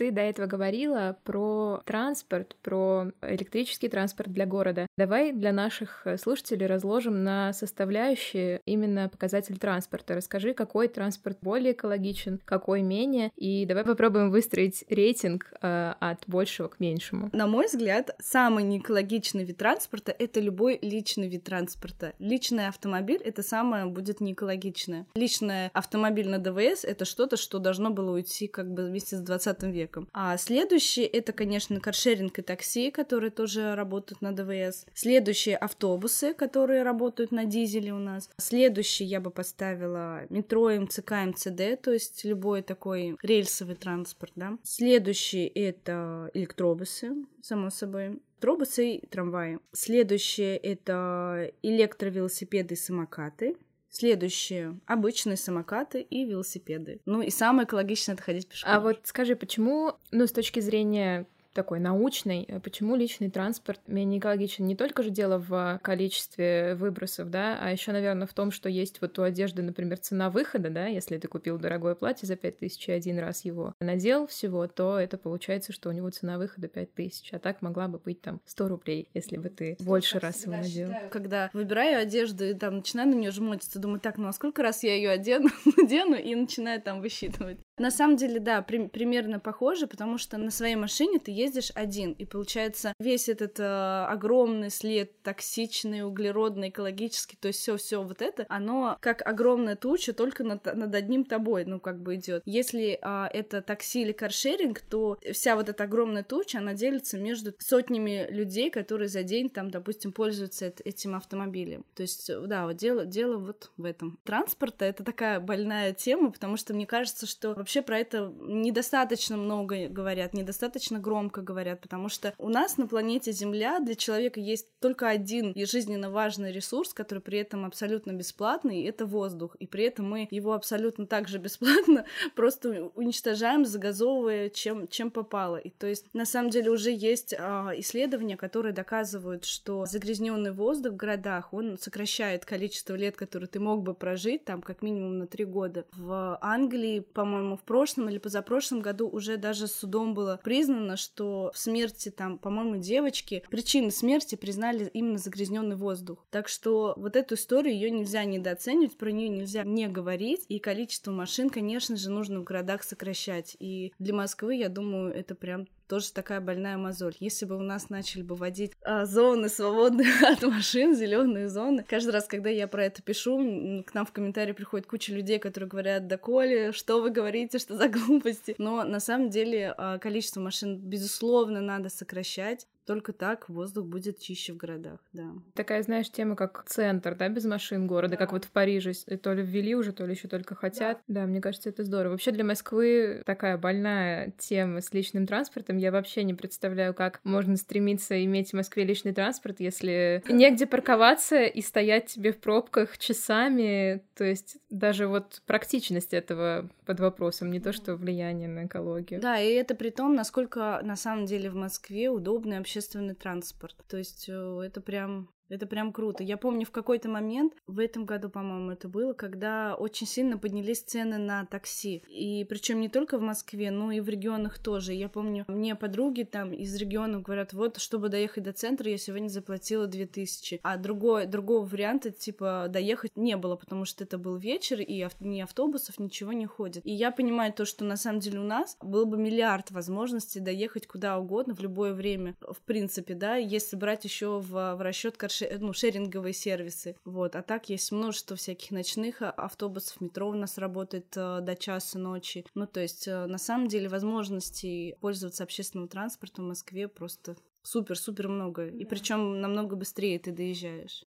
Ты 0.00 0.10
до 0.10 0.22
этого 0.22 0.46
говорила 0.46 1.18
про 1.24 1.82
транспорт, 1.84 2.56
про 2.62 3.08
электрический 3.20 3.90
транспорт 3.90 4.32
для 4.32 4.46
города. 4.46 4.86
Давай 4.96 5.30
для 5.30 5.52
наших 5.52 6.06
слушателей 6.16 6.64
разложим 6.66 7.22
на 7.22 7.52
составляющие 7.52 8.62
именно 8.64 9.10
показатель 9.10 9.58
транспорта. 9.58 10.14
Расскажи, 10.14 10.54
какой 10.54 10.88
транспорт 10.88 11.36
более 11.42 11.74
экологичен, 11.74 12.40
какой 12.46 12.80
менее, 12.80 13.30
и 13.36 13.66
давай 13.66 13.84
попробуем 13.84 14.30
выстроить 14.30 14.86
рейтинг 14.88 15.52
э, 15.60 15.92
от 16.00 16.24
большего 16.26 16.68
к 16.68 16.80
меньшему. 16.80 17.28
На 17.34 17.46
мой 17.46 17.66
взгляд, 17.66 18.16
самый 18.20 18.64
неэкологичный 18.64 19.44
вид 19.44 19.58
транспорта— 19.58 20.16
это 20.18 20.40
любой 20.40 20.78
личный 20.80 21.28
вид 21.28 21.44
транспорта. 21.44 22.14
Личный 22.18 22.68
автомобиль— 22.68 23.20
это 23.22 23.42
самое 23.42 23.84
будет 23.84 24.22
неэкологичное. 24.22 25.04
Личный 25.14 25.68
автомобиль 25.74 26.30
на 26.30 26.38
ДВС— 26.38 26.84
это 26.86 27.04
что-то, 27.04 27.36
что 27.36 27.58
должно 27.58 27.90
было 27.90 28.12
уйти 28.12 28.46
как 28.46 28.72
бы 28.72 28.86
вместе 28.86 29.16
с 29.16 29.20
20 29.20 29.64
веком. 29.64 29.89
А 30.12 30.36
следующий— 30.36 31.02
это, 31.12 31.32
конечно, 31.32 31.80
каршеринг 31.80 32.38
и 32.38 32.42
такси, 32.42 32.90
которые 32.90 33.30
тоже 33.30 33.74
работают 33.74 34.22
на 34.22 34.32
ДВС. 34.32 34.86
Следующие— 34.94 35.56
автобусы, 35.58 36.34
которые 36.34 36.82
работают 36.82 37.32
на 37.32 37.44
дизеле 37.44 37.92
у 37.92 37.98
нас. 37.98 38.30
Следующий 38.38 39.04
я 39.04 39.20
бы 39.20 39.30
поставила 39.30 40.22
метро, 40.30 40.70
МЦК, 40.70 41.12
МЦД, 41.26 41.80
то 41.82 41.92
есть 41.92 42.24
любой 42.24 42.62
такой 42.62 43.16
рельсовый 43.22 43.76
транспорт, 43.76 44.32
да. 44.36 44.58
Следующий— 44.62 45.46
это 45.54 46.30
электробусы, 46.34 47.14
само 47.42 47.70
собой 47.70 48.20
электробусы 48.40 48.94
и 48.94 49.06
трамваи. 49.06 49.58
Следующее— 49.72 50.56
это 50.58 51.52
электровелосипеды 51.62 52.74
и 52.74 52.76
самокаты. 52.76 53.56
Следующее— 53.90 54.78
обычные 54.86 55.36
самокаты 55.36 56.00
и 56.00 56.24
велосипеды. 56.24 57.00
Ну 57.06 57.22
и 57.22 57.30
самое 57.30 57.66
экологичное— 57.66 58.14
это 58.16 58.22
ходить 58.22 58.48
пешком. 58.48 58.72
А 58.72 58.78
вот 58.78 59.00
скажи, 59.02 59.34
почему, 59.34 59.94
ну, 60.12 60.26
с 60.28 60.32
точки 60.32 60.60
зрения 60.60 61.26
такой 61.52 61.80
научной, 61.80 62.44
э, 62.48 62.60
почему 62.60 62.96
личный 62.96 63.30
транспорт 63.30 63.80
менее 63.86 64.18
экологичен. 64.18 64.66
Не 64.66 64.76
только 64.76 65.02
же 65.02 65.10
дело 65.10 65.38
в 65.38 65.80
количестве 65.82 66.74
выбросов, 66.74 67.30
да, 67.30 67.58
а 67.60 67.70
еще, 67.70 67.92
наверное, 67.92 68.26
в 68.26 68.34
том, 68.34 68.50
что 68.50 68.68
есть 68.68 69.00
вот 69.00 69.18
у 69.18 69.22
одежды, 69.22 69.62
например, 69.62 69.98
цена 69.98 70.30
выхода, 70.30 70.70
да, 70.70 70.86
если 70.86 71.18
ты 71.18 71.28
купил 71.28 71.58
дорогое 71.58 71.94
платье 71.94 72.26
за 72.26 72.36
5000 72.36 72.88
и 72.88 72.92
один 72.92 73.18
раз 73.18 73.44
его 73.44 73.74
надел 73.80 74.26
всего, 74.26 74.66
то 74.66 74.98
это 74.98 75.18
получается, 75.18 75.72
что 75.72 75.88
у 75.88 75.92
него 75.92 76.10
цена 76.10 76.38
выхода 76.38 76.68
5000, 76.68 77.34
а 77.34 77.38
так 77.38 77.62
могла 77.62 77.88
бы 77.88 77.98
быть 77.98 78.20
там 78.20 78.40
100 78.46 78.68
рублей, 78.68 79.08
если 79.14 79.36
бы 79.36 79.48
ты 79.48 79.76
больше 79.80 80.18
раз 80.18 80.42
его 80.42 80.52
надел. 80.52 80.88
Считаю, 80.88 81.10
когда 81.10 81.50
выбираю 81.52 82.00
одежду 82.00 82.44
и 82.44 82.54
там 82.54 82.76
начинаю 82.76 83.08
на 83.08 83.14
нее 83.14 83.30
жмотиться, 83.30 83.78
думаю, 83.78 84.00
так, 84.00 84.18
ну 84.18 84.28
а 84.28 84.32
сколько 84.32 84.62
раз 84.62 84.82
я 84.82 84.94
ее 84.94 85.10
одену, 85.10 85.48
надену 85.76 86.16
и 86.16 86.34
начинаю 86.34 86.80
там 86.80 87.00
высчитывать. 87.00 87.58
На 87.80 87.90
самом 87.90 88.16
деле, 88.16 88.40
да, 88.40 88.60
при- 88.60 88.88
примерно 88.88 89.40
похоже, 89.40 89.86
потому 89.86 90.18
что 90.18 90.36
на 90.36 90.50
своей 90.50 90.76
машине 90.76 91.18
ты 91.18 91.30
ездишь 91.30 91.72
один, 91.74 92.12
и 92.12 92.26
получается 92.26 92.92
весь 93.00 93.30
этот 93.30 93.58
э, 93.58 94.04
огромный 94.06 94.68
след 94.68 95.22
токсичный, 95.22 96.04
углеродный, 96.04 96.68
экологический, 96.68 97.38
то 97.40 97.48
есть 97.48 97.60
все, 97.60 97.78
все 97.78 98.02
вот 98.02 98.20
это, 98.20 98.44
оно 98.50 98.98
как 99.00 99.26
огромная 99.26 99.76
туча 99.76 100.12
только 100.12 100.44
над, 100.44 100.62
над 100.66 100.94
одним 100.94 101.24
тобой, 101.24 101.64
ну 101.64 101.80
как 101.80 102.02
бы 102.02 102.16
идет. 102.16 102.42
Если 102.44 102.98
э, 103.00 103.26
это 103.32 103.62
такси 103.62 104.02
или 104.02 104.12
каршеринг, 104.12 104.82
то 104.82 105.16
вся 105.32 105.56
вот 105.56 105.70
эта 105.70 105.84
огромная 105.84 106.22
туча, 106.22 106.58
она 106.58 106.74
делится 106.74 107.18
между 107.18 107.54
сотнями 107.60 108.26
людей, 108.30 108.70
которые 108.70 109.08
за 109.08 109.22
день 109.22 109.48
там, 109.48 109.70
допустим, 109.70 110.12
пользуются 110.12 110.66
этим 110.84 111.14
автомобилем. 111.14 111.86
То 111.94 112.02
есть, 112.02 112.30
да, 112.46 112.66
вот 112.66 112.76
дело, 112.76 113.06
дело 113.06 113.38
вот 113.38 113.70
в 113.78 113.86
этом. 113.86 114.18
Транспорт— 114.24 114.74
это 114.82 115.02
такая 115.02 115.40
больная 115.40 115.94
тема, 115.94 116.30
потому 116.30 116.58
что 116.58 116.74
мне 116.74 116.86
кажется, 116.86 117.24
что 117.24 117.54
про 117.78 117.98
это 117.98 118.32
недостаточно 118.40 119.36
много 119.36 119.88
говорят, 119.88 120.34
недостаточно 120.34 120.98
громко 120.98 121.42
говорят, 121.42 121.80
потому 121.80 122.08
что 122.08 122.34
у 122.38 122.48
нас 122.48 122.76
на 122.76 122.86
планете 122.86 123.32
Земля 123.32 123.78
для 123.80 123.94
человека 123.94 124.40
есть 124.40 124.66
только 124.80 125.08
один 125.08 125.52
и 125.52 125.64
жизненно 125.64 126.10
важный 126.10 126.52
ресурс, 126.52 126.92
который 126.92 127.20
при 127.20 127.38
этом 127.38 127.64
абсолютно 127.64 128.12
бесплатный, 128.12 128.80
и 128.80 128.84
это 128.84 129.06
воздух. 129.06 129.56
И 129.60 129.66
при 129.66 129.84
этом 129.84 130.10
мы 130.10 130.28
его 130.30 130.52
абсолютно 130.52 131.06
так 131.06 131.28
же 131.28 131.38
бесплатно 131.38 132.04
просто 132.34 132.90
уничтожаем, 132.94 133.64
загазовывая 133.64 134.50
чем, 134.50 134.88
чем 134.88 135.10
попало. 135.10 135.56
И 135.56 135.70
то 135.70 135.86
есть 135.86 136.06
на 136.12 136.24
самом 136.24 136.50
деле 136.50 136.70
уже 136.70 136.90
есть 136.90 137.34
а, 137.38 137.72
исследования, 137.76 138.36
которые 138.36 138.72
доказывают, 138.72 139.44
что 139.44 139.86
загрязненный 139.86 140.52
воздух 140.52 140.94
в 140.94 140.96
городах, 140.96 141.52
он 141.52 141.78
сокращает 141.78 142.44
количество 142.44 142.94
лет, 142.94 143.16
которые 143.16 143.48
ты 143.48 143.60
мог 143.60 143.82
бы 143.82 143.94
прожить, 143.94 144.44
там 144.44 144.62
как 144.62 144.82
минимум 144.82 145.18
на 145.18 145.26
три 145.26 145.44
года. 145.44 145.84
В 145.92 146.38
Англии, 146.40 147.00
по-моему, 147.00 147.59
в 147.60 147.64
прошлом 147.64 148.08
или 148.08 148.18
позапрошлом 148.18 148.80
году 148.80 149.08
уже 149.08 149.36
даже 149.36 149.66
судом 149.66 150.14
было 150.14 150.40
признано, 150.42 150.96
что 150.96 151.50
в 151.54 151.58
смерти 151.58 152.10
там, 152.10 152.38
по-моему, 152.38 152.76
девочки 152.76 153.44
причиной 153.50 153.92
смерти 153.92 154.34
признали 154.34 154.90
именно 154.92 155.18
загрязненный 155.18 155.76
воздух. 155.76 156.26
Так 156.30 156.48
что 156.48 156.94
вот 156.96 157.16
эту 157.16 157.34
историю 157.34 157.74
ее 157.74 157.90
нельзя 157.90 158.24
недооценивать, 158.24 158.96
про 158.96 159.10
нее 159.12 159.28
нельзя 159.28 159.62
не 159.64 159.88
говорить, 159.88 160.44
и 160.48 160.58
количество 160.58 161.12
машин, 161.12 161.50
конечно 161.50 161.96
же, 161.96 162.10
нужно 162.10 162.40
в 162.40 162.44
городах 162.44 162.82
сокращать. 162.82 163.56
И 163.60 163.92
для 163.98 164.14
Москвы, 164.14 164.56
я 164.56 164.68
думаю, 164.68 165.12
это 165.12 165.34
прям 165.34 165.66
тоже 165.90 166.12
такая 166.12 166.40
больная 166.40 166.76
мозоль. 166.76 167.16
Если 167.18 167.46
бы 167.46 167.56
у 167.56 167.62
нас 167.62 167.90
начали 167.90 168.22
бы 168.22 168.36
вводить 168.36 168.72
а, 168.82 169.06
зоны 169.06 169.48
свободные 169.48 170.08
от 170.22 170.40
машин, 170.42 170.94
зеленые 170.94 171.48
зоны, 171.48 171.84
каждый 171.86 172.10
раз, 172.10 172.28
когда 172.28 172.48
я 172.48 172.68
про 172.68 172.84
это 172.84 173.02
пишу, 173.02 173.82
к 173.84 173.92
нам 173.92 174.06
в 174.06 174.12
комментарии 174.12 174.52
приходит 174.52 174.86
куча 174.86 175.12
людей, 175.12 175.40
которые 175.40 175.68
говорят, 175.68 176.06
да 176.06 176.16
Коли, 176.16 176.70
что 176.70 177.02
вы 177.02 177.10
говорите, 177.10 177.58
что 177.58 177.76
за 177.76 177.88
глупости. 177.88 178.54
Но 178.58 178.84
на 178.84 179.00
самом 179.00 179.30
деле 179.30 179.74
а, 179.76 179.98
количество 179.98 180.40
машин, 180.40 180.78
безусловно, 180.78 181.60
надо 181.60 181.88
сокращать. 181.88 182.68
Только 182.86 183.12
так 183.12 183.48
воздух 183.48 183.86
будет 183.86 184.18
чище 184.18 184.52
в 184.52 184.56
городах, 184.56 185.00
да. 185.12 185.32
Такая, 185.54 185.82
знаешь, 185.82 186.10
тема, 186.10 186.36
как 186.36 186.64
центр, 186.66 187.14
да, 187.14 187.28
без 187.28 187.44
машин 187.44 187.86
города, 187.86 188.12
да. 188.12 188.16
как 188.16 188.32
вот 188.32 188.44
в 188.44 188.50
Париже. 188.50 188.92
То 189.22 189.32
ли 189.32 189.42
ввели 189.42 189.74
уже, 189.74 189.92
то 189.92 190.04
ли 190.04 190.14
еще 190.14 190.28
только 190.28 190.54
хотят. 190.54 191.00
Да. 191.06 191.20
да, 191.20 191.26
мне 191.26 191.40
кажется, 191.40 191.68
это 191.68 191.84
здорово. 191.84 192.12
Вообще 192.12 192.30
для 192.32 192.44
Москвы 192.44 193.22
такая 193.26 193.58
больная 193.58 194.32
тема 194.38 194.80
с 194.80 194.92
личным 194.92 195.26
транспортом. 195.26 195.76
Я 195.76 195.92
вообще 195.92 196.24
не 196.24 196.34
представляю, 196.34 196.94
как 196.94 197.20
можно 197.24 197.56
стремиться 197.56 198.22
иметь 198.24 198.50
в 198.50 198.54
Москве 198.54 198.84
личный 198.84 199.12
транспорт, 199.12 199.60
если 199.60 200.22
негде 200.28 200.66
парковаться 200.66 201.44
и 201.44 201.60
стоять 201.60 202.06
тебе 202.06 202.32
в 202.32 202.38
пробках 202.38 202.98
часами. 202.98 204.02
То 204.16 204.24
есть 204.24 204.56
даже 204.70 205.06
вот 205.06 205.42
практичность 205.46 206.12
этого 206.12 206.68
под 206.86 207.00
вопросом, 207.00 207.50
не 207.50 207.60
то 207.60 207.72
что 207.72 207.96
влияние 207.96 208.48
на 208.48 208.66
экологию. 208.66 209.20
Да, 209.20 209.38
и 209.40 209.52
это 209.52 209.74
при 209.74 209.90
том, 209.90 210.14
насколько 210.14 210.80
на 210.82 210.96
самом 210.96 211.26
деле 211.26 211.50
в 211.50 211.54
Москве 211.54 212.10
удобный 212.10 212.58
общественный 212.70 213.14
транспорт. 213.14 213.74
То 213.88 213.96
есть 213.96 214.28
э, 214.28 214.62
это 214.64 214.80
прям 214.80 215.28
это 215.50 215.66
прям 215.66 215.92
круто. 215.92 216.22
Я 216.22 216.36
помню, 216.36 216.64
в 216.64 216.70
какой-то 216.70 217.08
момент, 217.08 217.52
в 217.66 217.80
этом 217.80 218.04
году, 218.06 218.30
по-моему, 218.30 218.70
это 218.70 218.88
было, 218.88 219.12
когда 219.12 219.74
очень 219.74 220.06
сильно 220.06 220.38
поднялись 220.38 220.80
цены 220.80 221.18
на 221.18 221.44
такси. 221.44 222.02
И 222.08 222.46
причем 222.48 222.80
не 222.80 222.88
только 222.88 223.18
в 223.18 223.20
Москве, 223.20 223.70
но 223.70 223.90
и 223.90 224.00
в 224.00 224.08
регионах 224.08 224.58
тоже. 224.58 224.94
Я 224.94 225.08
помню, 225.08 225.44
мне 225.48 225.74
подруги 225.74 226.22
там 226.22 226.52
из 226.52 226.74
регионов 226.76 227.22
говорят, 227.22 227.52
вот, 227.52 227.78
чтобы 227.78 228.08
доехать 228.08 228.44
до 228.44 228.52
центра, 228.52 228.88
я 228.88 228.96
сегодня 228.96 229.28
заплатила 229.28 229.86
2000. 229.86 230.60
А 230.62 230.76
другой, 230.76 231.26
другого 231.26 231.66
варианта, 231.66 232.10
типа, 232.10 232.66
доехать 232.68 233.16
не 233.16 233.36
было, 233.36 233.56
потому 233.56 233.84
что 233.84 234.04
это 234.04 234.18
был 234.18 234.36
вечер, 234.36 234.80
и 234.80 235.00
ав- 235.02 235.20
ни 235.20 235.40
автобусов, 235.40 235.98
ничего 235.98 236.32
не 236.32 236.46
ходит. 236.46 236.86
И 236.86 236.92
я 236.92 237.10
понимаю 237.10 237.52
то, 237.52 237.64
что 237.64 237.84
на 237.84 237.96
самом 237.96 238.20
деле 238.20 238.38
у 238.38 238.44
нас 238.44 238.76
был 238.80 239.04
бы 239.04 239.18
миллиард 239.18 239.72
возможностей 239.72 240.38
доехать 240.38 240.86
куда 240.86 241.18
угодно 241.18 241.54
в 241.54 241.60
любое 241.60 241.92
время, 241.92 242.36
в 242.40 242.60
принципе, 242.60 243.14
да, 243.14 243.34
если 243.34 243.76
брать 243.76 244.04
еще 244.04 244.38
в, 244.38 244.76
в 244.76 244.80
расчет 244.80 245.16
каршеринга 245.16 245.39
ну, 245.58 245.72
шеринговые 245.72 246.32
сервисы. 246.32 246.96
Вот. 247.04 247.36
А 247.36 247.42
так 247.42 247.68
есть 247.68 247.92
множество 247.92 248.36
всяких 248.36 248.70
ночных 248.70 249.22
а, 249.22 249.30
автобусов, 249.30 250.00
метро 250.00 250.28
у 250.28 250.34
нас 250.34 250.58
работает 250.58 251.16
э, 251.16 251.40
до 251.40 251.56
часа 251.56 251.98
ночи. 251.98 252.44
Ну, 252.54 252.66
то 252.66 252.80
есть, 252.80 253.08
э, 253.08 253.26
на 253.26 253.38
самом 253.38 253.68
деле, 253.68 253.88
возможностей 253.88 254.96
пользоваться 255.00 255.44
общественным 255.44 255.88
транспортом 255.88 256.44
в 256.44 256.48
Москве 256.48 256.88
просто 256.88 257.36
супер-супер 257.62 258.28
много. 258.28 258.66
И 258.66 258.84
причем 258.84 259.40
намного 259.40 259.76
быстрее 259.76 260.18
ты 260.18 260.32
доезжаешь. 260.32 261.04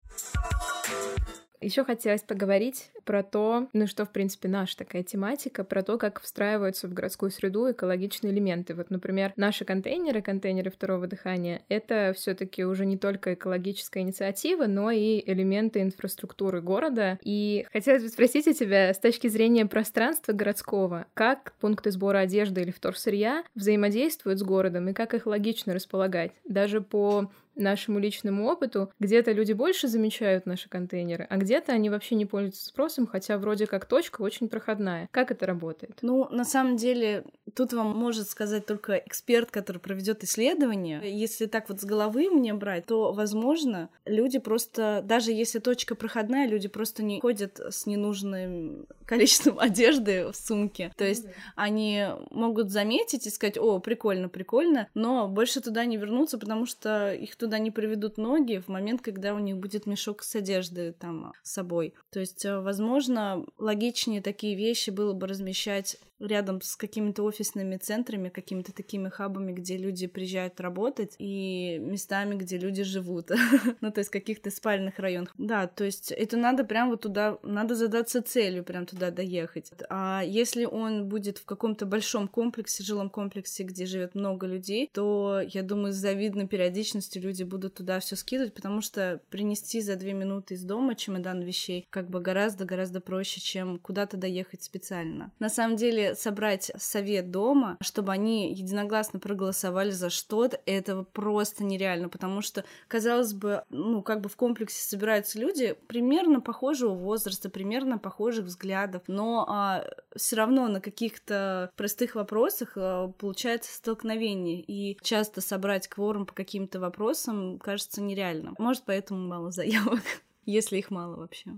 Еще 1.62 1.84
хотелось 1.84 2.22
поговорить 2.22 2.90
про 3.04 3.22
то, 3.22 3.68
ну 3.72 3.86
что, 3.86 4.04
в 4.04 4.10
принципе, 4.10 4.48
наша 4.48 4.76
такая 4.76 5.02
тематика, 5.02 5.64
про 5.64 5.82
то, 5.82 5.96
как 5.96 6.20
встраиваются 6.20 6.88
в 6.88 6.92
городскую 6.92 7.30
среду 7.30 7.70
экологичные 7.70 8.32
элементы. 8.32 8.74
Вот, 8.74 8.90
например, 8.90 9.32
наши 9.36 9.64
контейнеры, 9.64 10.22
контейнеры 10.22 10.70
второго 10.70 11.06
дыхания, 11.06 11.62
это 11.68 12.12
все 12.16 12.34
таки 12.34 12.64
уже 12.64 12.84
не 12.84 12.98
только 12.98 13.34
экологическая 13.34 14.00
инициатива, 14.00 14.66
но 14.66 14.90
и 14.90 15.22
элементы 15.24 15.82
инфраструктуры 15.82 16.60
города. 16.60 17.18
И 17.22 17.66
хотелось 17.72 18.02
бы 18.02 18.08
спросить 18.08 18.48
у 18.48 18.52
тебя 18.52 18.92
с 18.92 18.98
точки 18.98 19.28
зрения 19.28 19.66
пространства 19.66 20.32
городского, 20.32 21.06
как 21.14 21.54
пункты 21.60 21.92
сбора 21.92 22.18
одежды 22.18 22.62
или 22.62 22.70
вторсырья 22.72 23.44
взаимодействуют 23.54 24.38
с 24.40 24.42
городом 24.42 24.88
и 24.88 24.92
как 24.92 25.14
их 25.14 25.26
логично 25.26 25.74
располагать, 25.74 26.32
даже 26.44 26.80
по 26.80 27.30
нашему 27.54 27.98
личному 27.98 28.46
опыту, 28.46 28.90
где-то 28.98 29.32
люди 29.32 29.52
больше 29.52 29.88
замечают 29.88 30.46
наши 30.46 30.68
контейнеры, 30.68 31.26
а 31.28 31.36
где-то 31.36 31.72
они 31.72 31.90
вообще 31.90 32.14
не 32.14 32.26
пользуются 32.26 32.66
спросом, 32.66 33.06
хотя 33.06 33.38
вроде 33.38 33.66
как 33.66 33.86
точка 33.86 34.22
очень 34.22 34.48
проходная. 34.48 35.08
Как 35.10 35.30
это 35.30 35.46
работает? 35.46 35.98
Ну, 36.02 36.28
на 36.30 36.44
самом 36.44 36.76
деле, 36.76 37.24
тут 37.54 37.72
вам 37.72 37.96
может 37.96 38.28
сказать 38.28 38.66
только 38.66 38.94
эксперт, 38.94 39.50
который 39.50 39.78
проведет 39.78 40.24
исследование. 40.24 41.00
Если 41.04 41.46
так 41.46 41.68
вот 41.68 41.80
с 41.80 41.84
головы 41.84 42.30
мне 42.30 42.54
брать, 42.54 42.86
то, 42.86 43.12
возможно, 43.12 43.90
люди 44.04 44.38
просто, 44.38 45.02
даже 45.04 45.32
если 45.32 45.58
точка 45.58 45.94
проходная, 45.94 46.46
люди 46.46 46.68
просто 46.68 47.02
не 47.02 47.20
ходят 47.20 47.60
с 47.60 47.86
ненужным 47.86 48.86
количеством 49.06 49.58
одежды 49.58 50.26
в 50.30 50.36
сумке. 50.36 50.92
То 50.96 51.04
есть 51.04 51.26
они 51.56 52.06
могут 52.30 52.70
заметить 52.70 53.26
и 53.26 53.30
сказать, 53.30 53.58
о, 53.58 53.78
прикольно, 53.78 54.28
прикольно, 54.28 54.88
но 54.94 55.28
больше 55.28 55.60
туда 55.60 55.84
не 55.84 55.96
вернуться, 55.96 56.38
потому 56.38 56.66
что 56.66 57.12
их 57.12 57.36
туда 57.42 57.58
не 57.58 57.72
приведут 57.72 58.18
ноги 58.18 58.58
в 58.64 58.68
момент, 58.68 59.02
когда 59.02 59.34
у 59.34 59.40
них 59.40 59.56
будет 59.56 59.84
мешок 59.86 60.22
с 60.22 60.36
одеждой 60.36 60.92
там 60.92 61.32
с 61.42 61.54
собой. 61.54 61.92
То 62.10 62.20
есть, 62.20 62.44
э, 62.44 62.60
возможно, 62.60 63.44
логичнее 63.58 64.22
такие 64.22 64.54
вещи 64.54 64.90
было 64.90 65.12
бы 65.12 65.26
размещать 65.26 65.96
рядом 66.26 66.60
с 66.60 66.76
какими-то 66.76 67.22
офисными 67.24 67.76
центрами, 67.76 68.28
какими-то 68.28 68.72
такими 68.72 69.08
хабами, 69.08 69.52
где 69.52 69.76
люди 69.76 70.06
приезжают 70.06 70.60
работать, 70.60 71.14
и 71.18 71.78
местами, 71.80 72.34
где 72.34 72.58
люди 72.58 72.82
живут. 72.82 73.30
ну, 73.80 73.90
то 73.90 73.98
есть 73.98 74.10
каких-то 74.10 74.50
спальных 74.50 74.98
районах. 74.98 75.34
Да, 75.38 75.66
то 75.66 75.84
есть 75.84 76.12
это 76.12 76.36
надо 76.36 76.64
прям 76.64 76.90
вот 76.90 77.02
туда, 77.02 77.38
надо 77.42 77.74
задаться 77.74 78.22
целью 78.22 78.64
прям 78.64 78.86
туда 78.86 79.10
доехать. 79.10 79.72
А 79.88 80.22
если 80.24 80.64
он 80.64 81.08
будет 81.08 81.38
в 81.38 81.44
каком-то 81.44 81.86
большом 81.86 82.28
комплексе, 82.28 82.84
жилом 82.84 83.10
комплексе, 83.10 83.64
где 83.64 83.86
живет 83.86 84.14
много 84.14 84.46
людей, 84.46 84.90
то, 84.92 85.40
я 85.46 85.62
думаю, 85.62 85.92
с 85.92 85.96
завидной 85.96 86.46
периодичностью 86.46 87.22
люди 87.22 87.42
будут 87.42 87.74
туда 87.74 88.00
все 88.00 88.16
скидывать, 88.16 88.54
потому 88.54 88.80
что 88.80 89.20
принести 89.30 89.80
за 89.80 89.96
две 89.96 90.12
минуты 90.12 90.54
из 90.54 90.64
дома 90.64 90.94
чемодан 90.94 91.42
вещей 91.42 91.86
как 91.90 92.08
бы 92.08 92.20
гораздо-гораздо 92.20 93.00
проще, 93.00 93.40
чем 93.40 93.78
куда-то 93.78 94.16
доехать 94.16 94.62
специально. 94.62 95.32
На 95.38 95.48
самом 95.48 95.76
деле, 95.76 96.11
собрать 96.14 96.70
совет 96.76 97.30
дома, 97.30 97.76
чтобы 97.80 98.12
они 98.12 98.52
единогласно 98.52 99.18
проголосовали 99.18 99.90
за 99.90 100.10
что-то, 100.10 100.60
это 100.66 101.02
просто 101.02 101.64
нереально, 101.64 102.08
потому 102.08 102.42
что, 102.42 102.64
казалось 102.88 103.32
бы, 103.32 103.64
ну, 103.70 104.02
как 104.02 104.20
бы 104.20 104.28
в 104.28 104.36
комплексе 104.36 104.82
собираются 104.82 105.38
люди 105.38 105.76
примерно 105.86 106.40
похожего 106.40 106.94
возраста, 106.94 107.50
примерно 107.50 107.98
похожих 107.98 108.46
взглядов, 108.46 109.02
но 109.06 109.46
а, 109.48 109.84
все 110.16 110.36
равно 110.36 110.68
на 110.68 110.80
каких-то 110.80 111.70
простых 111.76 112.14
вопросах 112.14 112.72
а, 112.76 113.08
получается 113.08 113.74
столкновение, 113.74 114.60
и 114.60 114.98
часто 115.02 115.40
собрать 115.40 115.88
кворум 115.88 116.26
по 116.26 116.34
каким-то 116.34 116.80
вопросам 116.80 117.58
кажется 117.58 118.00
нереально. 118.02 118.54
Может, 118.58 118.84
поэтому 118.86 119.26
мало 119.26 119.50
заявок, 119.50 120.02
если 120.46 120.78
их 120.78 120.90
мало 120.90 121.16
вообще. 121.16 121.52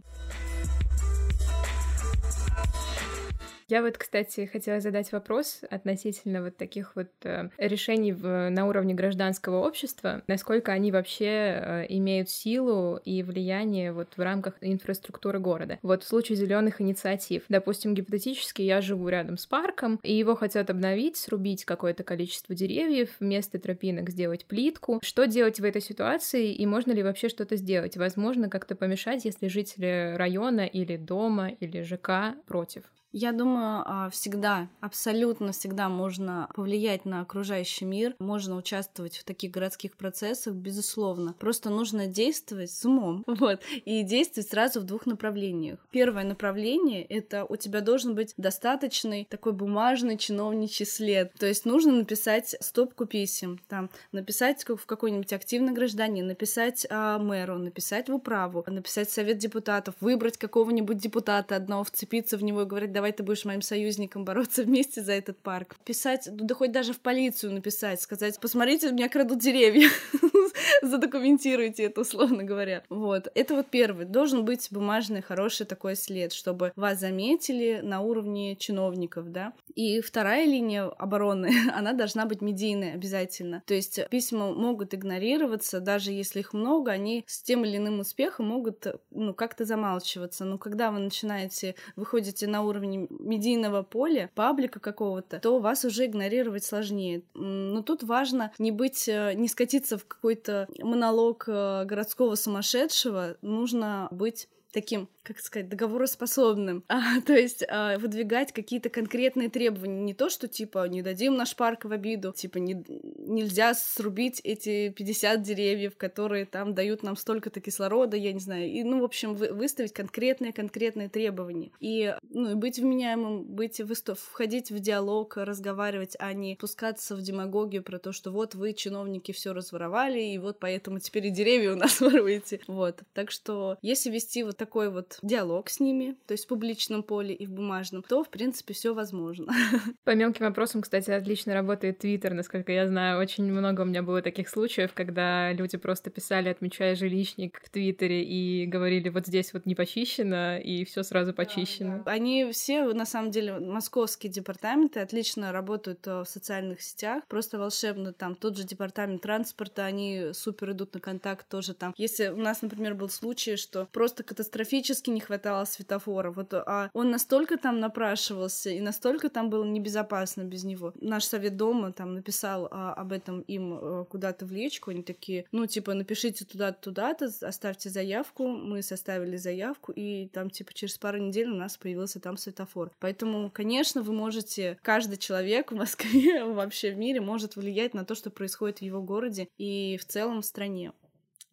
Я 3.69 3.83
вот, 3.83 3.97
кстати, 3.97 4.45
хотела 4.47 4.81
задать 4.81 5.11
вопрос 5.13 5.63
относительно 5.71 6.43
вот 6.43 6.57
таких 6.57 6.95
вот 6.97 7.09
э, 7.23 7.49
решений 7.57 8.13
в, 8.13 8.51
на 8.51 8.67
уровне 8.67 8.93
гражданского 8.93 9.67
общества, 9.67 10.23
насколько 10.27 10.73
они 10.73 10.93
вообще 10.93 11.25
э, 11.25 11.87
имеют 11.89 12.29
силу 12.29 13.01
и 13.05 13.23
влияние 13.23 13.93
вот 13.93 14.09
в 14.17 14.21
рамках 14.21 14.55
инфраструктуры 14.61 15.39
города. 15.39 15.79
Вот 15.83 16.03
в 16.03 16.07
случае 16.07 16.37
зеленых 16.37 16.83
инициатив, 16.83 17.45
допустим, 17.49 17.95
гипотетически 17.95 18.61
я 18.61 18.83
живу 18.83 19.09
рядом 19.09 19.39
с 19.39 19.47
парком, 19.47 19.99
и 20.03 20.15
его 20.15 20.35
хотят 20.35 20.69
обновить, 20.69 21.17
срубить 21.17 21.65
какое-то 21.65 22.05
количество 22.05 22.55
деревьев, 22.55 23.11
вместо 23.19 23.59
тропинок 23.59 24.11
сделать 24.11 24.45
плитку. 24.45 25.01
Что 25.03 25.27
делать 25.27 25.59
в 25.59 25.65
этой 25.65 25.81
ситуации 25.81 26.53
и 26.53 26.67
можно 26.67 26.93
ли 26.93 27.03
вообще 27.03 27.31
что-то 27.31 27.57
сделать? 27.57 27.97
Возможно, 27.97 28.51
как-то 28.51 28.75
помешать, 28.75 29.25
если 29.25 29.49
жители 29.49 30.15
района 30.17 30.67
или 30.67 30.97
дома 30.97 31.49
или 31.49 31.83
ЖК 31.83 32.35
против? 32.47 32.85
Я 33.17 33.31
думаю, 33.31 33.85
а, 33.87 34.11
всегда, 34.11 34.69
абсолютно 34.81 35.53
всегда 35.53 35.89
можно 35.89 36.49
повлиять 36.53 37.05
на 37.05 37.21
окружающий 37.21 37.85
мир, 37.85 38.17
можно 38.19 38.57
участвовать 38.57 39.17
в 39.17 39.23
таких 39.23 39.53
городских 39.53 39.97
процессах, 39.97 40.55
безусловно. 40.55 41.33
Просто 41.39 41.71
нужно 41.71 42.09
действовать 42.09 42.73
с 42.73 42.85
умом, 42.85 43.23
вот, 43.29 43.61
и 43.85 44.03
действовать 44.03 44.51
сразу 44.51 44.81
в 44.81 44.83
двух 44.83 45.07
направлениях. 45.07 45.79
Первое 45.93 46.25
направление— 46.25 47.05
это 47.09 47.45
у 47.45 47.55
тебя 47.55 47.83
должен 47.83 48.17
быть 48.17 48.35
достаточный 48.37 49.29
такой 49.31 49.53
бумажный 49.53 50.19
чиновничий 50.19 50.85
след, 50.85 51.33
то 51.39 51.47
есть 51.47 51.67
нужно 51.67 51.93
написать 51.93 52.57
стопку 52.59 53.07
писем, 53.07 53.61
там, 53.69 53.91
написать 54.11 54.65
в 54.67 54.87
какой-нибудь 54.87 55.33
активный 55.33 55.73
гражданин, 55.73 56.27
написать 56.27 56.85
а, 56.91 57.21
мэру, 57.21 57.59
написать 57.59 58.09
в 58.09 58.15
управу, 58.15 58.65
написать 58.67 59.09
совет 59.09 59.39
депутатов, 59.39 59.95
выбрать 60.01 60.37
какого-нибудь 60.37 60.97
депутата 60.97 61.55
одного, 61.55 61.85
вцепиться 61.85 62.37
в 62.37 62.43
него 62.43 62.63
и 62.63 62.67
говорить, 62.67 62.91
давай 62.91 63.04
давай 63.05 63.13
ты 63.13 63.23
будешь 63.23 63.45
моим 63.45 63.61
союзником 63.61 64.25
бороться 64.25 64.63
вместе 64.65 65.03
за 65.03 65.13
этот 65.13 65.37
парк. 65.37 65.77
Писать, 65.85 66.27
да 66.33 66.55
хоть 66.55 66.73
даже 66.73 66.95
в 66.95 67.01
полицию 67.01 67.53
написать, 67.53 68.01
сказать, 68.01 68.41
посмотрите, 68.41 68.89
у 68.89 68.93
меня 68.93 69.11
крадут 69.11 69.41
деревья. 69.41 69.91
Задокументируйте 70.83 71.85
это, 71.85 72.01
условно 72.01 72.45
говоря. 72.45 72.83
Вот. 72.89 73.29
Это 73.35 73.57
вот 73.57 73.67
первый. 73.71 74.07
Должен 74.07 74.47
быть 74.47 74.69
бумажный, 74.71 75.21
хороший 75.21 75.67
такой 75.67 75.97
след, 75.97 76.33
чтобы 76.33 76.73
вас 76.77 77.01
заметили 77.01 77.81
на 77.83 78.01
уровне 78.01 78.57
чиновников, 78.57 79.31
да. 79.31 79.53
И 79.75 80.01
вторая 80.01 80.47
линия 80.47 80.85
обороны, 80.85 81.51
она 81.75 81.93
должна 81.93 82.25
быть 82.25 82.41
медийной 82.41 82.95
обязательно. 82.95 83.63
То 83.67 83.75
есть 83.75 84.01
письма 84.09 84.55
могут 84.55 84.95
игнорироваться, 84.95 85.81
даже 85.81 86.11
если 86.11 86.41
их 86.41 86.55
много, 86.55 86.91
они 86.93 87.23
с 87.27 87.43
тем 87.43 87.67
или 87.67 87.77
иным 87.77 88.01
успехом 88.01 88.47
могут 88.47 88.87
ну, 89.11 89.35
как-то 89.35 89.67
замалчиваться. 89.67 90.47
Но 90.47 90.57
когда 90.57 90.91
вы 90.91 91.01
начинаете, 91.01 91.75
выходите 91.97 92.47
на 92.47 92.63
уровень 92.63 92.94
уровне 92.95 93.09
медийного 93.19 93.83
поля, 93.83 94.31
паблика 94.35 94.81
какого-то, 94.81 95.41
то 95.41 95.59
вас 95.59 95.85
уже 95.85 96.07
игнорировать 96.07 96.65
сложнее. 96.65 97.23
Но 97.35 97.83
тут 97.83 98.03
важно 98.03 98.53
не 98.59 98.71
быть, 98.71 99.09
э, 99.09 99.35
не 99.35 99.49
скатиться 99.49 99.99
в 99.99 100.07
какой-то 100.07 100.69
монолог 100.79 101.45
э, 101.47 101.85
городского 101.85 102.35
сумасшедшего, 102.35 103.37
нужно 103.43 104.09
быть 104.11 104.49
таким 104.75 105.09
как 105.25 105.41
сказать, 105.41 105.69
договороспособным. 105.69 106.85
А, 106.95 107.21
то 107.23 107.33
есть 107.33 107.65
а, 107.69 107.99
выдвигать 107.99 108.53
какие-то 108.53 108.89
конкретные 108.89 109.49
требования. 109.49 110.01
Не 110.01 110.15
то, 110.15 110.29
что 110.29 110.47
типа 110.47 110.87
не 110.87 111.03
дадим 111.03 111.35
наш 111.35 111.57
парк 111.57 111.87
в 111.87 111.93
обиду, 111.93 112.33
типа 112.33 112.59
не, 112.59 112.85
нельзя 113.17 113.75
срубить 113.75 114.41
эти 114.45 114.91
50 114.91 115.43
деревьев, 115.43 115.97
которые 115.97 116.45
там 116.45 116.75
дают 116.75 117.03
нам 117.03 117.17
столько-то 117.17 117.61
кислорода, 117.61 118.17
я 118.17 118.33
не 118.33 118.39
знаю. 118.39 118.71
И, 118.71 118.83
ну, 118.85 119.01
в 119.01 119.05
общем, 119.05 119.35
вы, 119.35 119.53
выставить 119.53 119.93
конкретные-конкретные 119.93 121.09
требования. 121.09 121.73
И, 121.81 122.15
ну, 122.31 122.53
и 122.53 122.55
быть 122.55 122.79
вменяемым, 122.79 123.45
быть, 123.45 123.81
выстав, 123.81 124.21
входить 124.21 124.71
в 124.71 124.79
диалог, 124.79 125.37
разговаривать, 125.37 126.17
а 126.21 126.33
не 126.33 126.55
пускаться 126.57 127.17
в 127.17 127.23
демагогию 127.23 127.83
про 127.83 127.99
то, 127.99 128.13
что 128.13 128.31
вот 128.31 128.55
вы, 128.55 128.73
чиновники, 128.73 129.33
все 129.33 129.53
разворовали, 129.53 130.21
и 130.21 130.39
вот 130.39 130.59
поэтому 130.61 131.01
теперь 131.01 131.27
и 131.27 131.31
деревья 131.31 131.73
у 131.73 131.77
нас 131.77 132.01
воруете. 132.01 132.61
Вот. 132.69 133.01
Так 133.15 133.31
что, 133.31 133.79
если 133.83 134.11
вести 134.11 134.45
вот 134.45 134.57
такой 134.65 134.89
вот 134.89 135.19
диалог 135.21 135.69
с 135.69 135.79
ними, 135.79 136.17
то 136.27 136.33
есть 136.33 136.47
в 136.47 136.49
публичном 136.49 137.03
поле 137.03 137.35
и 137.35 137.47
в 137.47 137.51
бумажном, 137.51 138.03
то, 138.03 138.25
в 138.25 138.31
принципе, 138.31 138.73
все 138.73 138.95
возможно. 138.95 139.53
По 140.05 140.15
мелким 140.15 140.47
вопросам, 140.47 140.81
кстати, 140.81 141.11
отлично 141.11 141.53
работает 141.53 141.99
Твиттер, 141.99 142.33
насколько 142.33 142.73
я 142.73 142.87
знаю. 142.87 143.21
Очень 143.21 143.45
много 143.53 143.83
у 143.83 143.85
меня 143.85 144.03
было 144.03 144.23
таких 144.23 144.49
случаев, 144.49 144.95
когда 144.95 145.53
люди 145.53 145.77
просто 145.77 146.09
писали, 146.09 146.49
отмечая 146.49 146.95
жилищник 146.95 147.61
в 147.63 147.69
Твиттере 147.69 148.25
и 148.25 148.65
говорили, 148.65 149.11
вот 149.11 149.27
здесь 149.27 149.53
вот 149.53 149.67
не 149.67 149.75
почищено, 149.75 150.57
и 150.57 150.87
все 150.87 151.03
сразу 151.03 151.35
почищено. 151.35 151.99
Да, 151.99 152.05
да. 152.05 152.13
Они 152.13 152.51
все, 152.53 152.85
на 152.95 153.05
самом 153.05 153.33
деле, 153.33 153.59
московские 153.59 154.33
департаменты 154.33 155.01
отлично 155.01 155.53
работают 155.53 156.07
э, 156.07 156.21
в 156.23 156.25
социальных 156.25 156.81
сетях, 156.81 157.23
просто 157.29 157.59
волшебно 157.59 158.15
там 158.15 158.35
тот 158.35 158.57
же 158.57 158.65
департамент 158.65 159.21
транспорта, 159.21 159.85
они 159.85 160.31
супер 160.33 160.71
идут 160.71 160.95
на 160.95 161.01
контакт 161.01 161.47
тоже 161.51 161.75
там. 161.75 161.93
Если 161.99 162.29
у 162.29 162.39
нас, 162.39 162.63
например, 162.63 162.95
был 162.95 163.11
случай, 163.11 163.57
что 163.57 163.87
просто 163.93 164.25
катастрофически 164.55 165.11
не 165.11 165.21
хватало 165.21 165.65
светофора. 165.65 166.31
Вот, 166.31 166.55
а 166.55 166.89
он 166.93 167.11
настолько 167.11 167.57
там 167.57 167.81
напрашивался, 167.81 168.71
и 168.71 168.81
настолько 168.81 169.29
там 169.29 169.51
было 169.51 169.65
небезопасно 169.65 170.45
без 170.45 170.63
него. 170.65 170.93
Наш 171.01 171.25
совет 171.25 171.57
дома 171.57 171.93
там 171.93 172.15
написал 172.15 172.69
а, 172.71 172.95
об 172.95 173.13
этом 173.13 173.41
им 173.41 173.75
а, 173.75 174.05
куда-то 174.05 174.47
в 174.47 174.53
личку. 174.53 174.91
Они 174.91 175.03
такие, 175.03 175.45
ну, 175.51 175.67
типа, 175.67 175.95
напишите 175.95 176.45
туда-то, 176.45 176.81
туда-то, 176.81 177.31
оставьте 177.43 177.91
заявку. 177.91 178.47
Мы 178.47 178.83
составили 178.83 179.37
заявку, 179.37 179.91
и 179.91 180.29
там, 180.29 180.51
типа, 180.51 180.73
через 180.73 180.99
пару 180.99 181.19
недель 181.19 181.49
у 181.51 181.57
нас 181.57 181.77
появился 181.77 182.21
там 182.21 182.37
светофор. 182.37 182.93
Поэтому, 183.01 183.51
конечно, 183.51 184.03
вы 184.03 184.13
можете, 184.13 184.79
каждый 184.83 185.17
человек 185.17 185.73
в 185.73 185.75
Москве, 185.75 186.45
вообще 186.55 186.93
в 186.93 186.97
мире 186.97 187.21
может 187.21 187.57
влиять 187.57 187.95
на 187.95 188.05
то, 188.05 188.15
что 188.15 188.31
происходит 188.31 188.79
в 188.79 188.83
его 188.83 189.03
городе 189.03 189.49
и 189.59 189.99
в 190.01 190.05
целом 190.05 190.43
в 190.43 190.47
стране. 190.47 190.93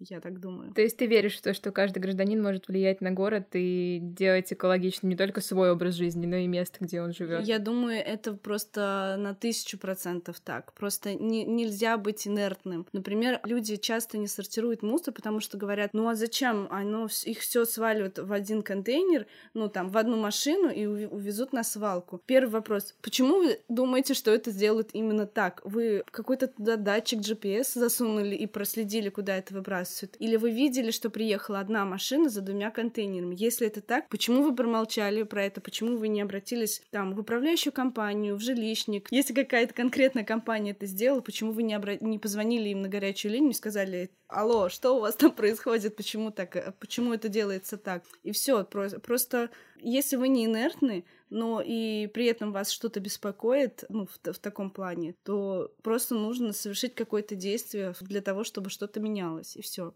Я 0.10 0.20
так 0.20 0.40
думаю. 0.40 0.74
То 0.74 0.82
есть 0.82 0.98
ты 0.98 1.06
веришь 1.06 1.38
в 1.38 1.42
то, 1.42 1.54
что 1.54 1.72
каждый 1.72 2.00
гражданин 2.00 2.42
может 2.42 2.68
влиять 2.68 3.02
на 3.02 3.12
город 3.12 3.48
и 3.54 4.00
делать 4.02 4.52
экологичным 4.52 5.10
не 5.10 5.16
только 5.16 5.42
свой 5.42 5.72
образ 5.72 5.96
жизни, 5.96 6.26
но 6.26 6.38
и 6.38 6.48
место, 6.48 6.78
где 6.80 7.02
он 7.02 7.14
живет? 7.14 7.46
Я 7.46 7.60
думаю, 7.60 7.98
это 8.04 8.34
просто 8.34 9.16
на 9.20 9.36
тысячу 9.36 9.78
процентов 9.78 10.40
так. 10.40 10.74
Просто 10.74 11.14
не, 11.14 11.44
нельзя 11.44 11.98
быть 11.98 12.28
инертным. 12.28 12.88
Например, 12.94 13.40
люди 13.44 13.76
часто 13.76 14.18
не 14.18 14.28
сортируют 14.28 14.82
мусор, 14.82 15.14
потому 15.14 15.40
что 15.40 15.58
говорят, 15.58 15.94
ну 15.94 16.08
а 16.08 16.16
зачем? 16.16 16.68
Оно, 16.72 17.08
их 17.26 17.40
все 17.40 17.66
сваливают 17.66 18.18
в 18.18 18.32
один 18.32 18.64
контейнер, 18.64 19.28
ну 19.54 19.70
там, 19.70 19.90
в 19.90 19.98
одну 19.98 20.18
машину 20.18 20.70
и 20.70 20.86
увезут 20.86 21.54
на 21.54 21.64
свалку. 21.64 22.22
Первый 22.26 22.52
вопрос. 22.52 22.96
Почему 23.02 23.38
вы 23.38 23.60
думаете, 23.70 24.14
что 24.14 24.32
это 24.32 24.52
сделают 24.52 24.90
именно 24.94 25.28
так? 25.28 25.62
Вы 25.64 26.04
какой-то 26.10 26.48
туда 26.48 26.76
датчик 26.78 27.20
GPS 27.20 27.72
засунули 27.76 28.36
и 28.36 28.48
проследили, 28.48 29.10
куда 29.10 29.38
это 29.38 29.54
выбрасывают? 29.54 29.91
Или 30.20 30.36
вы 30.36 30.52
видели, 30.52 30.92
что 30.92 31.10
приехала 31.10 31.60
одна 31.60 31.86
машина 31.86 32.30
за 32.30 32.42
двумя 32.42 32.72
контейнерами? 32.72 33.36
Если 33.38 33.68
это 33.68 33.82
так, 33.82 34.10
почему 34.10 34.44
вы 34.44 34.56
промолчали 34.56 35.24
про 35.24 35.44
это? 35.44 35.62
Почему 35.62 35.98
вы 35.98 36.08
не 36.08 36.22
обратились 36.22 36.82
там 36.92 37.14
в 37.14 37.20
управляющую 37.20 37.74
компанию, 37.74 38.36
в 38.36 38.40
жилищник? 38.42 39.08
Если 39.12 39.34
какая-то 39.34 39.74
конкретная 39.74 40.24
компания 40.24 40.72
это 40.72 40.86
сделала, 40.86 41.22
почему 41.22 41.52
вы 41.52 41.64
не, 41.64 41.74
обра... 41.74 41.98
не 42.00 42.20
позвонили 42.20 42.70
им 42.70 42.82
на 42.82 42.90
горячую 42.90 43.34
линию 43.34 43.52
и 43.52 43.56
сказали, 43.56 44.10
алло, 44.28 44.70
что 44.70 44.98
у 44.98 45.02
вас 45.02 45.16
там 45.16 45.32
происходит, 45.32 45.96
почему 45.96 46.32
так, 46.32 46.76
почему 46.80 47.14
это 47.14 47.30
делается 47.30 47.78
так? 47.78 48.04
И 48.24 48.32
все, 48.32 48.64
просто 48.64 49.50
если 49.80 50.16
вы 50.16 50.30
не 50.30 50.46
инертны, 50.46 51.06
но 51.32 51.64
и 51.66 52.08
при 52.14 52.26
этом 52.26 52.52
вас 52.52 52.70
что-то 52.70 53.00
беспокоит, 53.00 53.86
ну, 53.90 54.06
в, 54.06 54.34
в 54.34 54.38
таком 54.38 54.70
плане, 54.70 55.16
то 55.24 55.72
просто 55.82 56.14
нужно 56.14 56.54
совершить 56.54 56.94
какое-то 56.94 57.36
действие 57.36 57.94
для 58.02 58.22
того, 58.22 58.44
чтобы 58.44 58.70
что-то 58.70 59.00
менялось, 59.00 59.56
и 59.56 59.62
все. 59.62 59.94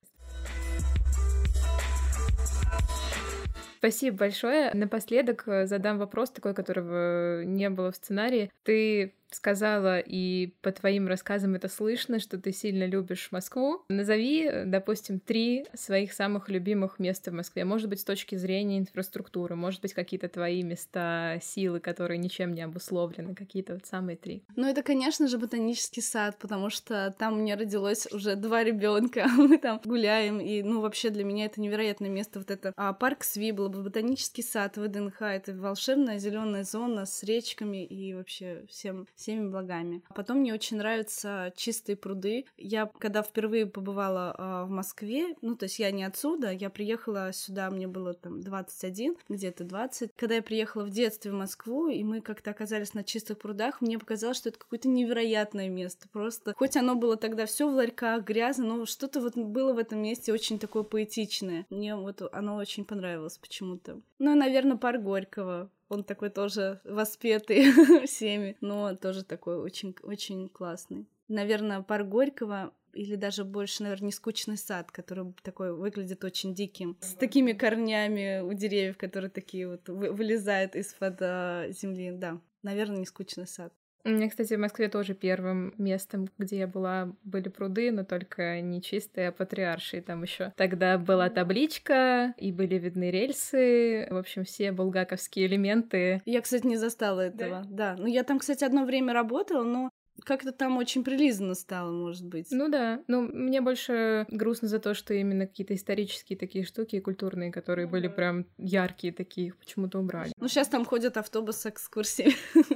Спасибо 3.77 4.17
большое. 4.17 4.71
Напоследок 4.73 5.47
э, 5.47 5.67
задам 5.67 5.99
вопрос 5.99 6.31
такой, 6.31 6.55
которого 6.55 7.43
не 7.43 7.69
было 7.69 7.91
в 7.91 7.95
сценарии. 7.95 8.51
Ты 8.63 9.13
сказала, 9.35 9.99
и 9.99 10.53
по 10.61 10.71
твоим 10.71 11.07
рассказам 11.07 11.55
это 11.55 11.67
слышно, 11.67 12.19
что 12.19 12.37
ты 12.37 12.51
сильно 12.51 12.85
любишь 12.85 13.29
Москву. 13.31 13.83
Назови, 13.89 14.49
допустим, 14.65 15.19
три 15.19 15.65
своих 15.73 16.13
самых 16.13 16.49
любимых 16.49 16.99
места 16.99 17.31
в 17.31 17.33
Москве. 17.33 17.65
Может 17.65 17.89
быть, 17.89 17.99
с 17.99 18.03
точки 18.03 18.35
зрения 18.35 18.79
инфраструктуры, 18.79 19.55
может 19.55 19.81
быть, 19.81 19.93
какие-то 19.93 20.29
твои 20.29 20.63
места 20.63 21.39
силы, 21.41 21.79
которые 21.79 22.17
ничем 22.17 22.53
не 22.53 22.61
обусловлены, 22.61 23.35
какие-то 23.35 23.73
вот 23.73 23.85
самые 23.85 24.17
три. 24.17 24.43
Ну, 24.55 24.67
это, 24.67 24.83
конечно 24.83 25.27
же, 25.27 25.37
ботанический 25.37 26.01
сад, 26.01 26.37
потому 26.39 26.69
что 26.69 27.13
там 27.17 27.33
у 27.33 27.37
меня 27.37 27.57
родилось 27.57 28.07
уже 28.11 28.35
два 28.35 28.63
ребенка, 28.63 29.27
мы 29.37 29.57
там 29.57 29.81
гуляем, 29.83 30.39
и, 30.39 30.63
ну, 30.63 30.81
вообще 30.81 31.09
для 31.09 31.23
меня 31.23 31.45
это 31.45 31.61
невероятное 31.61 32.09
место, 32.09 32.39
вот 32.39 32.51
это 32.51 32.73
а, 32.75 32.93
парк 32.93 33.23
Свибла, 33.23 33.67
ботанический 33.67 34.43
сад, 34.43 34.77
ВДНХ, 34.77 35.21
это 35.21 35.53
волшебная 35.53 36.19
зеленая 36.19 36.63
зона 36.63 37.05
с 37.05 37.23
речками 37.23 37.85
и 37.85 38.13
вообще 38.13 38.65
всем 38.69 39.07
всеми 39.25 39.49
благами. 39.49 40.03
А 40.07 40.13
потом 40.13 40.37
мне 40.37 40.53
очень 40.53 40.77
нравятся 40.77 41.51
чистые 41.55 41.95
пруды. 41.95 42.45
Я, 42.57 42.85
когда 42.99 43.23
впервые 43.23 43.65
побывала 43.65 44.35
э, 44.37 44.65
в 44.67 44.69
Москве, 44.69 45.35
ну, 45.41 45.55
то 45.55 45.65
есть 45.65 45.79
я 45.79 45.89
не 45.89 46.03
отсюда, 46.03 46.51
я 46.51 46.69
приехала 46.69 47.31
сюда, 47.33 47.71
мне 47.71 47.87
было 47.87 48.13
там 48.13 48.41
21, 48.41 49.15
где-то 49.27 49.63
20. 49.63 50.11
Когда 50.15 50.35
я 50.35 50.43
приехала 50.43 50.83
в 50.83 50.91
детстве 50.91 51.31
в 51.31 51.33
Москву, 51.33 51.87
и 51.87 52.03
мы 52.03 52.21
как-то 52.21 52.51
оказались 52.51 52.93
на 52.93 53.03
чистых 53.03 53.39
прудах, 53.39 53.81
мне 53.81 53.97
показалось, 53.97 54.37
что 54.37 54.49
это 54.49 54.59
какое-то 54.59 54.89
невероятное 54.89 55.69
место. 55.69 56.07
Просто, 56.11 56.53
хоть 56.55 56.77
оно 56.77 56.93
было 56.93 57.17
тогда 57.17 57.47
все 57.47 57.67
в 57.67 57.73
ларьках, 57.73 58.23
грязно, 58.23 58.65
но 58.65 58.85
что-то 58.85 59.21
вот 59.21 59.35
было 59.35 59.73
в 59.73 59.79
этом 59.79 60.03
месте 60.03 60.33
очень 60.33 60.59
такое 60.59 60.83
поэтичное. 60.83 61.65
Мне 61.71 61.95
вот 61.95 62.21
оно 62.31 62.57
очень 62.57 62.85
понравилось 62.85 63.39
почему-то. 63.39 63.99
Ну 64.19 64.33
и, 64.33 64.35
наверное, 64.35 64.77
парк 64.77 65.01
Горького. 65.01 65.71
Он 65.89 66.03
такой 66.03 66.29
тоже 66.29 66.81
воспетый 66.83 67.71
всеми, 68.05 68.57
но 68.61 68.95
тоже 68.95 69.23
такой 69.23 69.57
очень, 69.57 69.95
очень 70.03 70.49
классный. 70.49 71.07
Наверное, 71.27 71.81
парк 71.81 72.07
Горького 72.07 72.73
или 72.93 73.15
даже 73.15 73.43
больше, 73.43 73.83
наверное, 73.83 74.07
нескучный 74.07 74.57
сад, 74.57 74.91
который 74.91 75.33
такой 75.43 75.73
выглядит 75.75 76.23
очень 76.23 76.55
диким, 76.55 76.97
с 77.01 77.13
такими 77.13 77.51
корнями 77.51 78.39
у 78.39 78.53
деревьев, 78.53 78.97
которые 78.97 79.29
такие 79.29 79.67
вот 79.67 79.87
вылезают 79.89 80.75
из-под 80.75 81.17
а, 81.21 81.67
земли. 81.71 82.11
Да, 82.11 82.39
наверное, 82.63 82.99
нескучный 82.99 83.47
сад. 83.47 83.73
У 84.05 84.09
меня, 84.09 84.29
кстати, 84.29 84.53
в 84.53 84.59
Москве 84.59 84.87
тоже 84.87 85.15
первым 85.15 85.73
местом, 85.79 86.29
где 86.37 86.59
я 86.59 86.67
была, 86.67 87.11
были 87.23 87.49
пруды, 87.49 87.91
но 87.91 88.03
только 88.03 88.61
не 88.61 88.81
чистые, 88.81 89.29
а 89.29 89.31
патриаршие. 89.31 90.03
Там 90.03 90.21
еще 90.21 90.53
тогда 90.55 90.99
была 90.99 91.29
табличка, 91.29 92.35
и 92.37 92.51
были 92.51 92.75
видны 92.75 93.09
рельсы. 93.09 94.07
В 94.11 94.17
общем, 94.17 94.43
все 94.43 94.71
булгаковские 94.71 95.47
элементы. 95.47 96.21
Я, 96.25 96.41
кстати, 96.41 96.67
не 96.67 96.77
застала 96.77 97.21
этого. 97.21 97.65
Да. 97.67 97.95
да. 97.95 97.95
Ну, 97.97 98.05
я 98.05 98.23
там, 98.23 98.37
кстати, 98.37 98.63
одно 98.63 98.85
время 98.85 99.11
работала, 99.11 99.63
но 99.63 99.89
как-то 100.23 100.51
там 100.51 100.77
очень 100.77 101.03
прилизанно 101.03 101.55
стало, 101.55 101.91
может 101.91 102.25
быть. 102.25 102.47
Ну 102.51 102.69
да, 102.69 103.01
ну 103.07 103.21
мне 103.21 103.61
больше 103.61 104.25
грустно 104.29 104.67
за 104.67 104.79
то, 104.79 104.93
что 104.93 105.13
именно 105.13 105.47
какие-то 105.47 105.75
исторические 105.75 106.37
такие 106.37 106.65
штуки 106.65 106.99
культурные, 106.99 107.51
которые 107.51 107.87
были 107.87 108.07
прям 108.07 108.45
яркие 108.57 109.13
такие, 109.13 109.47
их 109.47 109.57
почему-то 109.57 109.99
убрали. 109.99 110.31
Ну 110.37 110.47
сейчас 110.47 110.67
там 110.67 110.85
ходят 110.85 111.17
автобусы 111.17 111.69
экскурсии. 111.69 112.35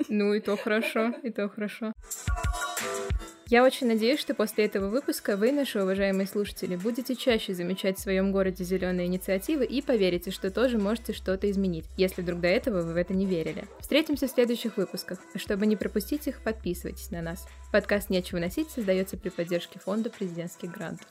Ну 0.10 0.34
и 0.34 0.40
то 0.40 0.58
хорошо, 0.58 1.10
и 1.24 1.30
то 1.30 1.50
хорошо. 1.50 1.94
Я 3.50 3.64
очень 3.64 3.88
надеюсь, 3.88 4.20
что 4.20 4.36
после 4.36 4.66
этого 4.66 4.90
выпуска 4.90 5.36
вы, 5.36 5.52
наши 5.52 5.82
уважаемые 5.82 6.28
слушатели, 6.28 6.76
будете 6.76 7.16
чаще 7.16 7.56
замечать 7.56 7.98
в 7.98 8.02
своем 8.02 8.32
городе 8.32 8.64
зеленые 8.64 9.08
инициативы 9.08 9.66
и 9.66 9.82
поверите, 9.82 10.30
что 10.30 10.52
тоже 10.52 10.78
можете 10.78 11.14
что-то 11.14 11.50
изменить, 11.50 11.86
если 11.98 12.22
вдруг 12.22 12.42
до 12.42 12.48
этого 12.48 12.84
вы 12.84 12.94
в 12.94 12.96
это 12.96 13.16
не 13.16 13.26
верили. 13.26 13.64
Встретимся 13.80 14.28
в 14.28 14.32
следующих 14.32 14.78
выпусках. 14.78 15.18
Чтобы 15.34 15.66
не 15.66 15.76
пропустить 15.76 16.28
их, 16.28 16.42
подписывайтесь 16.44 17.10
на 17.10 17.24
нас. 17.24 17.48
Подкаст 17.72 18.12
«Нечего 18.12 18.38
носить» 18.38 18.70
создается 18.70 19.18
при 19.18 19.30
поддержке 19.30 19.80
Фонда 19.80 20.12
президентских 20.12 20.72
грантов. 20.72 21.08